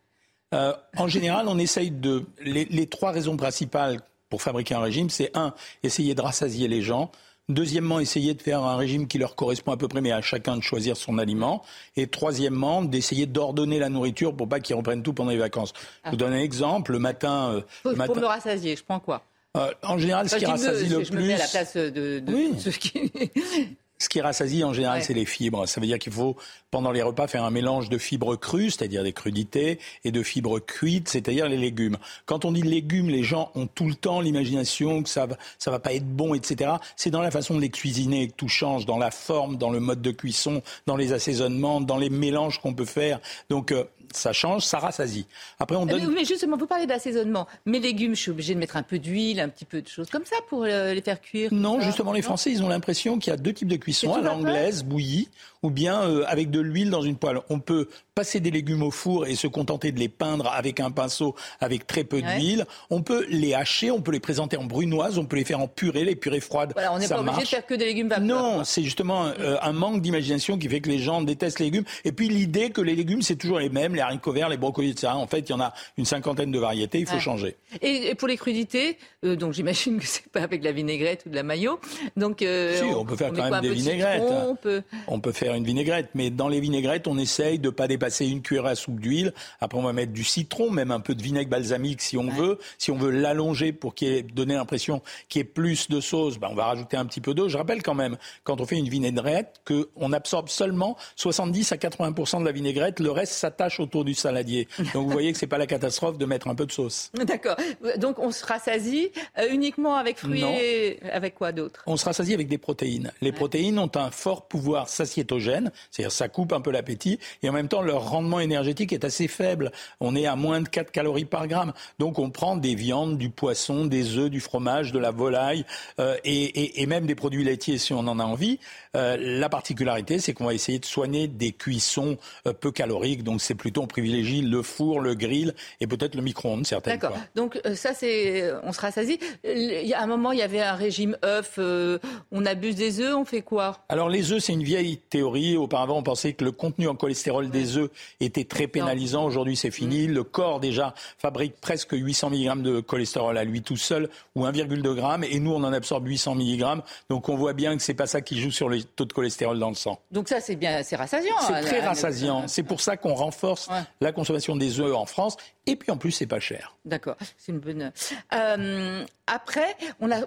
Euh, 0.55 0.75
En 0.97 1.09
général, 1.09 1.49
on 1.49 1.59
essaye 1.59 1.91
de... 1.91 2.25
Les, 2.41 2.87
trois 2.87 3.11
raisons 3.12 3.37
principales 3.37 4.01
pour 4.29 4.43
fabriquer 4.43 4.75
un 4.75 4.81
régime, 4.81 5.11
c'est 5.11 5.31
un, 5.37 5.55
essayer 5.83 6.15
de 6.15 6.21
rassasier 6.21 6.69
les 6.69 6.83
gens. 6.83 7.11
Deuxièmement, 7.49 8.01
essayer 8.01 8.35
de 8.35 8.41
faire 8.41 8.62
un 8.62 8.77
régime 8.77 9.09
qui 9.09 9.19
leur 9.19 9.35
correspond 9.35 9.73
à 9.73 9.77
peu 9.77 9.88
près, 9.88 10.01
mais 10.01 10.12
à 10.12 10.23
chacun 10.23 10.57
de 10.57 10.62
choisir 10.62 10.97
son 10.97 11.19
aliment. 11.19 11.62
Et 11.97 12.07
troisièmement, 12.07 12.83
d'essayer 12.83 13.27
d'ordonner 13.27 13.79
la 13.79 13.88
nourriture 13.88 14.35
pour 14.35 14.49
pas 14.49 14.61
qu'ils 14.61 14.77
reprennent 14.77 15.03
tout 15.03 15.12
pendant 15.12 15.31
les 15.31 15.37
vacances. 15.37 15.73
Je 16.05 16.11
vous 16.11 16.17
donne 16.17 16.33
un 16.33 16.38
exemple. 16.38 16.93
Le 16.93 16.99
matin, 16.99 17.51
euh, 17.53 17.61
pour, 17.83 17.97
matin... 17.97 18.21
me 18.21 18.27
rassasier, 18.27 18.77
je 18.77 18.85
prends 18.85 19.01
quoi? 19.01 19.23
Euh, 19.57 19.71
en 19.83 19.99
général, 19.99 20.29
ce 20.29 20.37
qui 20.37 20.47
rassasie 20.47 20.88
le 20.88 21.03
plus. 21.03 21.33
à 21.33 21.38
la 21.38 21.47
place 21.47 21.77
de, 21.77 22.23
ce 22.59 22.71
qui. 22.71 23.12
Ce 23.99 24.09
qui 24.09 24.21
rassasie 24.21 24.65
en 24.65 24.73
général, 24.73 25.05
c'est 25.05 25.15
les 25.15 25.25
fibres. 25.25 25.65
Ça 25.69 25.81
veut 25.81 25.87
dire 25.87 26.01
qu'il 26.01 26.12
faut, 26.12 26.37
pendant 26.73 26.91
les 26.91 27.03
repas, 27.03 27.29
faire 27.29 27.45
un 27.45 27.53
mélange 27.53 27.88
de 27.88 27.99
fibres 27.99 28.35
crues, 28.35 28.73
c'est-à-dire 28.73 29.05
des 29.05 29.12
crudités, 29.12 29.79
et 30.03 30.11
de 30.11 30.25
fibres 30.25 30.59
cuites, 30.59 31.09
c'est-à-dire 31.09 31.49
les 31.49 31.57
légumes. 31.57 31.97
Quand 32.27 32.45
on 32.45 32.51
dit 32.51 32.62
légumes, 32.62 33.11
les 33.11 33.23
gens 33.23 33.53
ont 33.55 33.69
tout 33.69 33.87
le 33.87 33.95
temps 33.95 34.21
l'imagination 34.21 35.05
que 35.05 35.09
ça 35.09 35.27
va, 35.27 35.37
ça 35.57 35.71
va 35.71 35.79
pas 35.79 35.93
être 35.93 36.09
bon, 36.09 36.35
etc. 36.35 36.73
C'est 36.97 37.11
dans 37.11 37.23
la 37.23 37.31
façon 37.31 37.55
de 37.55 37.61
les 37.61 37.71
cuisiner 37.71 38.27
que 38.27 38.35
tout 38.35 38.49
change, 38.49 38.87
dans 38.87 38.99
la 38.99 39.12
forme, 39.12 39.57
dans 39.57 39.71
le 39.71 39.79
mode 39.79 40.03
de 40.03 40.11
cuisson, 40.11 40.62
dans 40.87 40.97
les 40.97 41.12
assaisonnements, 41.12 41.81
dans 41.81 41.97
les 41.97 42.11
mélanges 42.11 42.61
qu'on 42.61 42.75
peut 42.75 42.85
faire. 42.85 43.21
Donc, 43.51 43.71
euh, 43.71 43.85
ça 44.12 44.33
change, 44.33 44.62
ça 44.62 44.79
rassasie. 44.79 45.27
Après, 45.59 45.77
on 45.77 45.87
donne... 45.87 46.12
mais, 46.12 46.25
justement, 46.25 46.57
vous 46.57 46.67
parlez 46.67 46.87
d'assaisonnement. 46.87 47.47
Mes 47.67 47.81
légumes, 47.81 48.15
je 48.15 48.21
suis 48.21 48.31
obligée 48.31 48.55
de 48.55 48.59
mettre 48.59 48.77
un 48.77 48.83
peu 48.83 48.99
d'huile, 48.99 49.41
un 49.41 49.49
petit 49.49 49.65
peu 49.65 49.83
de 49.83 49.88
choses 49.88 50.11
comme 50.11 50.25
ça 50.25 50.37
pour 50.49 50.65
euh, 50.65 50.95
les 50.95 51.03
faire 51.03 51.21
cuire 51.21 51.53
Non, 51.53 51.81
justement, 51.81 52.12
les 52.12 52.23
Français, 52.23 52.51
ils 52.51 52.62
ont 52.62 52.69
l'impression 52.69 53.19
qu'il 53.19 53.31
y 53.31 53.35
a 53.35 53.37
deux 53.37 53.53
types 53.53 53.69
de 53.69 53.77
cuisson. 53.77 54.15
À 54.15 54.21
l'anglaise, 54.21 54.85
bouillie, 54.85 55.29
ou 55.62 55.70
bien 55.70 56.03
euh, 56.03 56.25
avec 56.27 56.51
de 56.51 56.61
l'huile 56.61 56.90
dans 56.90 57.03
une 57.03 57.16
poêle. 57.16 57.40
On 57.48 57.61
peut 57.61 57.88
passer 58.14 58.40
des 58.40 58.51
légumes 58.51 58.83
au 58.83 58.90
four 58.90 59.27
et 59.27 59.35
se 59.35 59.46
contenter 59.46 59.92
de 59.92 59.98
les 59.98 60.09
peindre 60.09 60.51
avec 60.53 60.81
un 60.81 60.90
pinceau 60.90 61.35
avec 61.61 61.87
très 61.87 62.05
peu 62.05 62.20
d'huile. 62.20 62.66
On 62.90 63.03
peut 63.03 63.25
les 63.29 63.55
hacher, 63.55 63.90
on 63.90 64.03
peut 64.03 64.12
les 64.12 64.20
présenter 64.20 64.57
en 64.57 64.64
brunoise, 64.64 65.18
on 65.18 65.25
peut 65.25 65.37
les 65.37 65.44
faire 65.44 65.61
en 65.61 65.68
purée, 65.68 66.05
les 66.05 66.16
purées 66.16 66.40
froides. 66.40 66.72
Voilà, 66.75 66.92
on 66.92 66.98
n'est 66.98 67.09
pas 67.09 67.20
obligé 67.20 67.42
de 67.42 67.46
faire 67.46 67.66
que 67.66 67.75
des 67.75 67.87
légumes 67.87 68.09
vapeur. 68.09 68.25
Non, 68.25 68.64
c'est 68.64 68.83
justement 68.83 69.27
euh, 69.27 69.57
un 69.62 69.72
manque 69.72 70.03
d'imagination 70.03 70.59
qui 70.59 70.68
fait 70.68 70.81
que 70.81 70.90
les 70.90 70.98
gens 70.98 71.22
détestent 71.22 71.59
les 71.59 71.66
légumes. 71.66 71.85
Et 72.05 72.12
puis 72.12 72.29
l'idée 72.29 72.70
que 72.70 72.81
les 72.81 72.94
légumes, 72.94 73.22
c'est 73.22 73.37
toujours 73.37 73.59
les 73.59 73.70
mêmes, 73.70 73.94
les 73.94 74.01
haricots 74.01 74.33
verts, 74.33 74.48
les 74.48 74.57
brocolis, 74.57 74.90
etc. 74.90 75.12
En 75.14 75.27
fait, 75.27 75.40
il 75.40 75.51
y 75.51 75.55
en 75.55 75.61
a 75.61 75.72
une 75.96 76.05
cinquantaine 76.05 76.51
de 76.51 76.59
variétés, 76.59 76.98
il 77.01 77.07
faut 77.07 77.18
changer. 77.18 77.57
Et, 77.81 78.14
pour 78.16 78.29
les 78.29 78.37
crudités, 78.37 78.98
euh, 79.25 79.37
donc 79.37 79.53
j'imagine 79.53 79.98
que 79.98 80.07
c'est 80.07 80.29
pas 80.31 80.42
avec 80.42 80.62
la 80.62 80.72
vinaigrette 80.72 81.25
ou 81.27 81.31
de 81.31 81.35
la 81.35 81.42
mayo. 81.42 81.81
Donc, 82.16 82.42
euh, 82.42 82.77
si, 82.77 82.85
on, 82.85 83.05
peut 83.05 83.16
faire 83.16 83.33
quand 83.33 83.51
même 83.51 83.61
des 83.62 83.70
vinaigrettes. 83.70 84.22
on, 84.22 84.55
peut... 84.55 84.83
on 85.07 85.20
peut 85.20 85.33
faire 85.33 85.52
une 85.55 85.65
vinaigrette, 85.65 86.11
mais 86.15 86.31
dans 86.31 86.49
les 86.49 86.61
vinaigrettes, 86.61 87.07
on 87.07 87.19
essaye 87.19 87.59
de 87.59 87.71
pas 87.71 87.88
dépasser 87.88 88.27
une 88.27 88.43
cuillère 88.43 88.67
à 88.67 88.75
soupe 88.75 89.01
d'huile. 89.01 89.33
Après, 89.61 89.79
on 89.79 89.83
va 89.83 89.93
mettre 89.93 90.12
du 90.12 90.25
citron, 90.25 90.71
même 90.71 90.91
un 90.91 91.01
peu 91.01 91.15
de 91.15 91.23
vinaigre 91.23 91.51
balsamique 91.51 92.03
si 92.03 92.17
on 92.17 92.29
veut. 92.29 92.59
Si 92.79 92.91
on 92.91 92.97
veut 92.97 93.11
l'allonger 93.11 93.73
pour 93.73 93.95
qu'il 93.95 94.09
ait 94.09 94.23
donner 94.23 94.55
l'impression 94.55 95.03
qu'il 95.29 95.41
y 95.41 95.43
ait 95.43 95.45
plus 95.45 95.88
de 95.88 96.01
sauce, 96.01 96.38
ben, 96.38 96.49
on 96.51 96.55
va 96.55 96.67
rajouter 96.67 96.97
un 96.97 97.07
petit 97.07 97.21
peu 97.21 97.35
d'eau. 97.35 97.49
Je 97.49 97.57
rappelle 97.57 97.83
quand 97.83 97.95
même, 97.95 98.17
quand 98.45 98.61
on 98.61 98.67
fait 98.67 98.79
une 98.79 98.88
vinaigrette, 98.88 99.61
qu'on 99.67 100.12
absorbe 100.12 100.49
seulement 100.49 100.97
70 101.17 101.73
à 101.73 101.77
80% 101.77 102.41
de 102.41 102.45
la 102.45 102.53
vinaigrette. 102.53 103.01
Le 103.01 103.11
reste 103.11 103.33
s'attache 103.33 103.81
autour 103.81 104.05
du 104.05 104.15
saladier. 104.15 104.69
Donc 104.95 105.07
vous 105.07 105.11
voyez 105.11 105.33
que 105.33 105.38
c'est 105.38 105.47
pas 105.47 105.59
la 105.59 105.67
catastrophe 105.67 106.19
de 106.19 106.27
mettre 106.27 106.49
un 106.49 106.55
peu 106.55 106.67
de 106.67 106.73
sauce. 106.73 107.11
D'accord. 107.25 107.57
Donc 107.99 108.19
on 108.19 108.31
se 108.31 108.45
rassasie 108.45 109.11
euh, 109.38 109.49
uniquement 109.51 109.97
avec 109.97 110.19
fruits 110.19 110.43
et 110.43 111.03
avec 111.11 111.35
quoi 111.35 111.53
d'autre? 111.53 111.83
On 111.87 111.97
se 111.97 112.05
rassasie 112.05 112.35
avec 112.35 112.49
des 112.49 112.59
protéines. 112.59 113.12
Les 113.21 113.33
protéines 113.33 113.79
ont 113.79 113.91
un 113.95 114.11
fort 114.11 114.49
pouvoir 114.49 114.88
satiétogène, 114.88 115.41
c'est-à-dire 115.90 116.12
ça 116.12 116.28
coupe 116.28 116.52
un 116.52 116.61
peu 116.61 116.70
l'appétit, 116.70 117.18
et 117.42 117.48
en 117.48 117.52
même 117.52 117.68
temps 117.68 117.83
leur 117.83 118.11
rendement 118.11 118.40
énergétique 118.40 118.92
est 118.92 119.05
assez 119.05 119.28
faible. 119.28 119.72
On 120.00 120.14
est 120.16 120.26
à 120.26 120.37
moins 120.37 120.61
de 120.61 120.68
4 120.68 120.90
calories 120.90 121.24
par 121.24 121.48
gramme. 121.48 121.72
Donc 121.98 122.18
on 122.18 122.31
prend 122.31 122.57
des 122.57 122.74
viandes, 122.74 123.18
du 123.18 123.31
poisson, 123.31 123.85
des 123.87 124.16
œufs, 124.16 124.31
du 124.31 124.40
fromage, 124.40 124.92
de 124.92 124.98
la 124.98 125.11
volaille 125.11 125.64
euh, 126.00 126.16
et, 126.24 126.87
même 126.87 127.07
des 127.07 127.14
produits 127.14 127.44
laitiers 127.44 127.78
si 127.78 127.92
on 127.92 128.00
en 128.00 128.18
a 128.18 128.24
envie. 128.24 128.59
Euh, 128.96 129.16
la 129.18 129.48
particularité, 129.48 130.18
c'est 130.18 130.35
qu'on 130.35 130.44
va 130.44 130.52
essayer 130.52 130.78
de 130.78 130.85
soigner 130.85 131.26
des 131.26 131.52
cuissons 131.52 132.18
euh, 132.46 132.52
peu 132.52 132.70
caloriques. 132.70 133.22
Donc 133.22 133.40
c'est 133.40 133.55
plutôt 133.55 133.83
on 133.83 133.87
privilégie 133.87 134.42
le 134.42 134.62
four, 134.62 135.00
le 135.00 135.14
grill 135.14 135.55
et 135.81 135.87
peut-être 135.87 136.14
le 136.14 136.22
micro-ondes 136.22 136.66
certaines 136.66 136.98
D'accord. 136.98 137.16
Donc 137.35 137.61
ça 137.74 137.94
c'est 137.94 138.52
on 138.62 138.72
se 138.72 138.81
rassasie. 138.81 139.18
Il 139.44 139.87
y 139.87 139.94
a 139.94 140.02
un 140.02 140.07
moment 140.07 140.33
il 140.33 140.38
y 140.38 140.42
avait 140.42 140.61
un 140.61 140.74
régime 140.74 141.16
œuf. 141.24 141.59
on 141.59 142.46
abuse 142.46 142.76
des 142.76 143.00
œufs. 143.00 143.14
On 143.14 143.24
fait 143.24 143.42
quoi? 143.42 143.78
Alors 143.88 144.09
les 144.09 144.33
œufs 144.33 144.42
c'est 144.42 144.52
une 144.52 144.62
vieille 144.62 144.98
théorie. 144.98 145.32
Auparavant 145.57 145.99
on 145.99 146.03
pensait 146.03 146.33
que 146.33 146.45
le 146.45 146.53
contenu 146.53 146.88
en 146.88 146.95
cholestérol 146.95 147.51
des 147.51 147.77
œufs 147.77 147.90
était 148.21 148.45
très 148.45 148.66
pénalisant. 148.66 149.25
Aujourd'hui 149.25 149.57
c'est 149.57 149.71
fini. 149.71 150.09
Mm. 150.09 150.12
Le 150.12 150.25
corps 150.25 150.61
déjà 150.61 150.95
fabrique 151.18 151.55
presque 151.61 151.92
800 151.92 152.31
mg 152.31 152.62
de 152.62 152.81
cholestérol 152.81 153.38
à 153.38 153.45
lui 153.45 153.62
tout 153.62 153.77
seul 153.77 154.09
ou 154.35 154.45
1,2 154.45 154.97
g 154.97 155.29
et 155.31 155.40
nous 155.40 155.53
on 155.53 155.64
en 155.64 155.73
absorbe 155.73 156.07
800 156.07 156.35
mg. 156.35 156.83
Donc 157.09 157.29
on 157.29 157.37
voit 157.37 157.53
bien 157.53 157.77
que 157.77 157.83
c'est 157.83 157.95
pas 157.95 158.07
ça 158.07 158.21
qui 158.21 158.40
joue 158.40 158.51
sur 158.51 158.68
le 158.68 158.83
taux 158.83 159.05
de 159.05 159.12
cholestérol 159.12 159.59
dans 159.59 159.68
le 159.68 159.75
sang. 159.75 160.01
Donc 160.11 160.29
ça, 160.29 160.40
c'est 160.40 160.57
bien, 160.57 160.83
c'est 160.83 160.97
rassasiant. 160.97 161.35
C'est 161.47 161.55
hein, 161.55 161.61
très 161.62 161.81
rassasiant. 161.81 162.49
C'est 162.49 162.62
pour 162.62 162.81
ça 162.81 162.97
qu'on 162.97 163.14
renforce 163.14 163.68
la 164.01 164.12
consommation 164.12 164.57
des 164.57 164.81
œufs 164.81 164.95
en 164.95 165.07
France. 165.07 165.37
Et 165.66 165.77
puis 165.77 165.90
en 165.90 165.97
plus, 165.97 166.12
c'est 166.12 166.27
pas 166.27 166.40
cher. 166.40 166.77
D'accord, 166.85 167.16
c'est 167.38 167.53
une 167.53 167.61
bonne. 167.61 167.92
Euh, 168.35 169.05
après, 169.27 169.77
on 170.01 170.11
a 170.11 170.21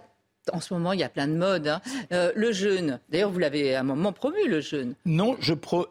en 0.51 0.61
ce 0.61 0.73
moment, 0.73 0.93
il 0.93 0.99
y 0.99 1.03
a 1.03 1.09
plein 1.09 1.27
de 1.27 1.35
modes. 1.35 1.67
Hein. 1.67 1.81
Euh, 2.11 2.31
le 2.35 2.51
jeûne, 2.51 2.99
d'ailleurs, 3.09 3.31
vous 3.31 3.39
l'avez 3.39 3.75
à 3.75 3.81
un 3.81 3.83
moment 3.83 4.11
promu, 4.11 4.47
le 4.47 4.61
jeûne. 4.61 4.95
Non, 5.05 5.37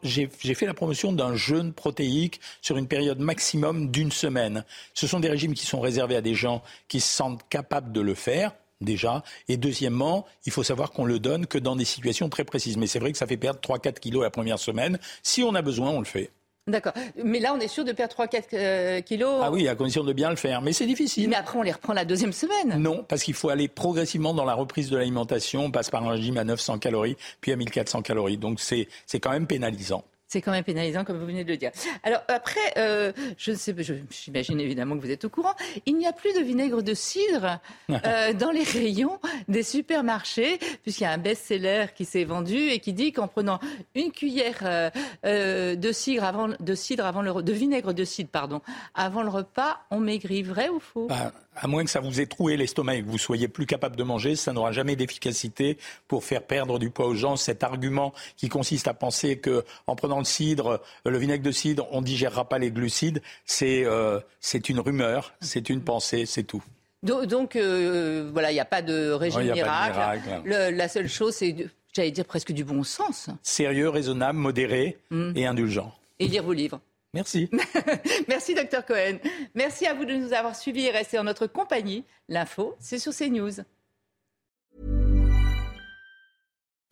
j'ai 0.03 0.29
fait 0.29 0.67
la 0.67 0.75
promotion 0.75 1.13
d'un 1.13 1.35
jeûne 1.35 1.73
protéique 1.73 2.41
sur 2.63 2.77
une 2.77 2.87
période 2.87 3.19
maximum 3.19 3.91
d'une 3.91 4.13
semaine. 4.13 4.65
Ce 4.95 5.07
sont 5.07 5.21
des 5.21 5.29
régimes 5.29 5.55
qui 5.55 5.67
sont 5.67 5.81
réservés 5.81 6.17
à 6.17 6.21
des 6.21 6.35
gens 6.35 6.63
qui 6.89 7.01
se 7.01 7.09
sentent 7.09 7.49
capables 7.49 7.93
de 7.93 8.01
le 8.01 8.15
faire 8.15 8.53
déjà. 8.81 9.23
Et 9.49 9.57
deuxièmement, 9.57 10.27
il 10.47 10.53
faut 10.53 10.63
savoir 10.63 10.91
qu'on 10.91 11.05
le 11.05 11.19
donne 11.19 11.47
que 11.47 11.59
dans 11.59 11.77
des 11.77 11.85
situations 11.85 12.29
très 12.29 12.45
précises. 12.45 12.77
Mais 12.77 12.87
c'est 12.87 12.99
vrai 12.99 13.13
que 13.13 13.19
ça 13.19 13.27
fait 13.27 13.37
perdre 13.37 13.61
3-4 13.61 13.99
kilos 13.99 14.23
la 14.23 14.31
première 14.31 14.59
semaine. 14.59 14.99
Si 15.23 15.43
on 15.43 15.55
a 15.55 15.63
besoin, 15.63 15.91
on 15.91 16.01
le 16.01 16.05
fait. 16.05 16.31
D'accord. 16.67 16.95
Mais 17.23 17.41
là, 17.41 17.53
on 17.55 17.61
est 17.61 17.69
sûr 17.69 17.85
de 17.85 17.93
perdre 17.93 18.15
3-4 18.15 18.43
euh, 18.55 19.01
kilos 19.03 19.41
Ah 19.43 19.51
oui, 19.51 19.69
à 19.69 19.75
condition 19.75 20.03
de 20.03 20.15
bien 20.15 20.31
le 20.31 20.37
faire. 20.37 20.63
Mais 20.63 20.73
c'est 20.73 20.87
difficile. 20.87 21.29
Mais 21.29 21.37
après, 21.37 21.59
on 21.59 21.63
les 21.63 21.73
reprend 21.73 21.93
la 21.93 22.07
deuxième 22.07 22.33
semaine 22.33 22.81
Non, 22.81 23.05
parce 23.07 23.23
qu'il 23.23 23.35
faut 23.35 23.51
aller 23.51 23.69
progressivement 23.69 24.33
dans 24.33 24.47
la 24.47 24.55
reprise 24.55 24.89
de 24.89 24.97
l'alimentation. 24.97 25.67
On 25.67 25.71
passe 25.71 25.91
par 25.91 26.03
un 26.05 26.13
régime 26.13 26.39
à 26.39 26.45
900 26.45 26.79
calories, 26.79 27.19
puis 27.43 27.53
à 27.53 27.57
1400 27.57 28.01
calories. 28.01 28.39
Donc 28.39 28.61
c'est 28.61 28.89
quand 29.21 29.31
même 29.31 29.47
pénalisant. 29.47 30.05
C'est 30.35 30.41
quand 30.41 30.51
même 30.51 30.65
pénalisant, 30.65 31.05
comme 31.05 31.17
vous 31.17 31.27
venez 31.27 31.45
de 31.45 31.49
le 31.49 31.57
dire. 31.57 31.71
Alors 32.03 32.23
après, 32.27 32.73
euh, 32.77 33.13
je 33.39 33.53
ne 33.53 33.57
sais, 33.57 33.73
j'imagine 34.11 34.59
évidemment 34.59 34.97
que 34.97 35.01
vous 35.01 35.13
êtes 35.13 35.25
au 35.25 35.29
courant, 35.29 35.55
il 35.87 35.97
n'y 35.97 36.09
a 36.09 36.13
plus 36.13 36.35
de 36.35 36.41
vinaigre 36.41 36.83
de 36.83 36.93
cidre 36.93 37.61
euh, 37.89 38.33
dans 38.33 38.51
les 38.51 38.65
rayons 38.65 39.21
des 39.47 39.63
supermarchés, 39.63 40.59
puisqu'il 40.83 41.05
y 41.05 41.07
a 41.07 41.13
un 41.13 41.19
best-seller 41.19 41.87
qui 41.95 42.05
s'est 42.05 42.25
vendu 42.25 42.57
et 42.57 42.81
qui 42.81 42.93
dit 42.93 43.13
qu'en 43.13 43.29
prenant 43.29 43.61
une 43.95 44.11
cuillère 44.11 44.91
euh, 45.25 45.77
de 45.77 45.93
cidre 45.93 46.25
avant 46.25 46.49
de 46.49 46.75
cidre 46.75 47.07
avant 47.07 47.23
le 47.23 47.41
de 47.41 47.53
vinaigre 47.53 47.95
de 47.95 48.03
cidre 48.05 48.31
pardon 48.31 48.61
avant 48.97 49.23
le 49.23 49.29
repas, 49.29 49.83
on 49.93 50.01
maigrit. 50.01 50.43
Vrai 50.43 50.69
ou 50.69 50.81
faux? 50.81 51.07
Bah, 51.07 51.31
à 51.57 51.67
moins 51.69 51.85
que 51.85 51.91
ça 51.91 52.01
vous 52.01 52.21
ait 52.21 52.27
troué 52.27 52.57
l'estomac 52.57 52.97
et 52.97 53.03
que 53.03 53.09
vous 53.09 53.19
soyez 53.19 53.49
plus 53.49 53.67
capable 53.67 53.97
de 53.97 54.03
manger, 54.03 54.37
ça 54.37 54.53
n'aura 54.53 54.73
jamais 54.73 54.97
d'efficacité 54.97 55.79
pour 56.09 56.25
faire 56.25 56.43
perdre 56.43 56.79
du 56.79 56.91
poids 56.91 57.07
aux 57.07 57.15
gens. 57.15 57.37
Cet 57.37 57.63
argument 57.63 58.13
qui 58.37 58.49
consiste 58.49 58.89
à 58.89 58.95
penser 58.95 59.39
que 59.39 59.65
en 59.87 59.95
prenant 59.95 60.19
le 60.19 60.24
cidre, 60.25 60.81
le 61.07 61.19
vinaigre 61.19 61.45
de 61.45 61.53
cidre, 61.53 61.87
on 61.91 62.03
digérera 62.03 62.49
pas 62.49 62.59
les 62.59 62.71
glucides, 62.71 63.23
c'est 63.45 63.85
euh, 63.85 64.21
c'est 64.41 64.69
une 64.69 64.81
rumeur, 64.81 65.35
c'est 65.41 65.71
une 65.71 65.83
pensée, 65.83 66.27
c'est 66.27 66.45
tout. 66.45 66.63
Donc, 67.03 67.55
euh, 67.55 68.31
voilà, 68.33 68.51
il 68.51 68.55
n'y 68.55 68.61
a 68.61 68.65
pas 68.65 68.81
de 68.81 69.11
régime 69.11 69.53
miracle. 69.53 70.43
la 70.47 70.89
seule 70.89 71.09
chose, 71.09 71.35
c'est, 71.35 71.55
j'allais 71.95 72.11
dire 72.11 72.25
presque 72.25 72.53
du 72.53 72.65
bon 72.65 72.83
sens. 72.83 73.29
Sérieux, 73.43 73.91
raisonnable, 73.91 74.39
modéré 74.39 74.99
hmm. 75.11 75.33
et 75.37 75.47
indulgent. 75.47 75.95
Et 76.19 76.29
lire 76.29 76.43
vos 76.43 76.55
livres. 76.55 76.81
Merci. 77.13 77.49
Merci, 78.29 78.55
docteur 78.55 78.85
Cohen. 78.85 79.19
Merci 79.55 79.87
à 79.87 79.95
vous 79.95 80.05
de 80.05 80.15
nous 80.15 80.33
avoir 80.33 80.57
suivis 80.57 80.87
et 80.87 80.91
resté 80.91 81.19
en 81.19 81.25
notre 81.25 81.47
compagnie. 81.47 82.05
L'info, 82.29 82.75
c'est 82.81 82.99
sur 82.99 83.15
CNews. 83.15 83.63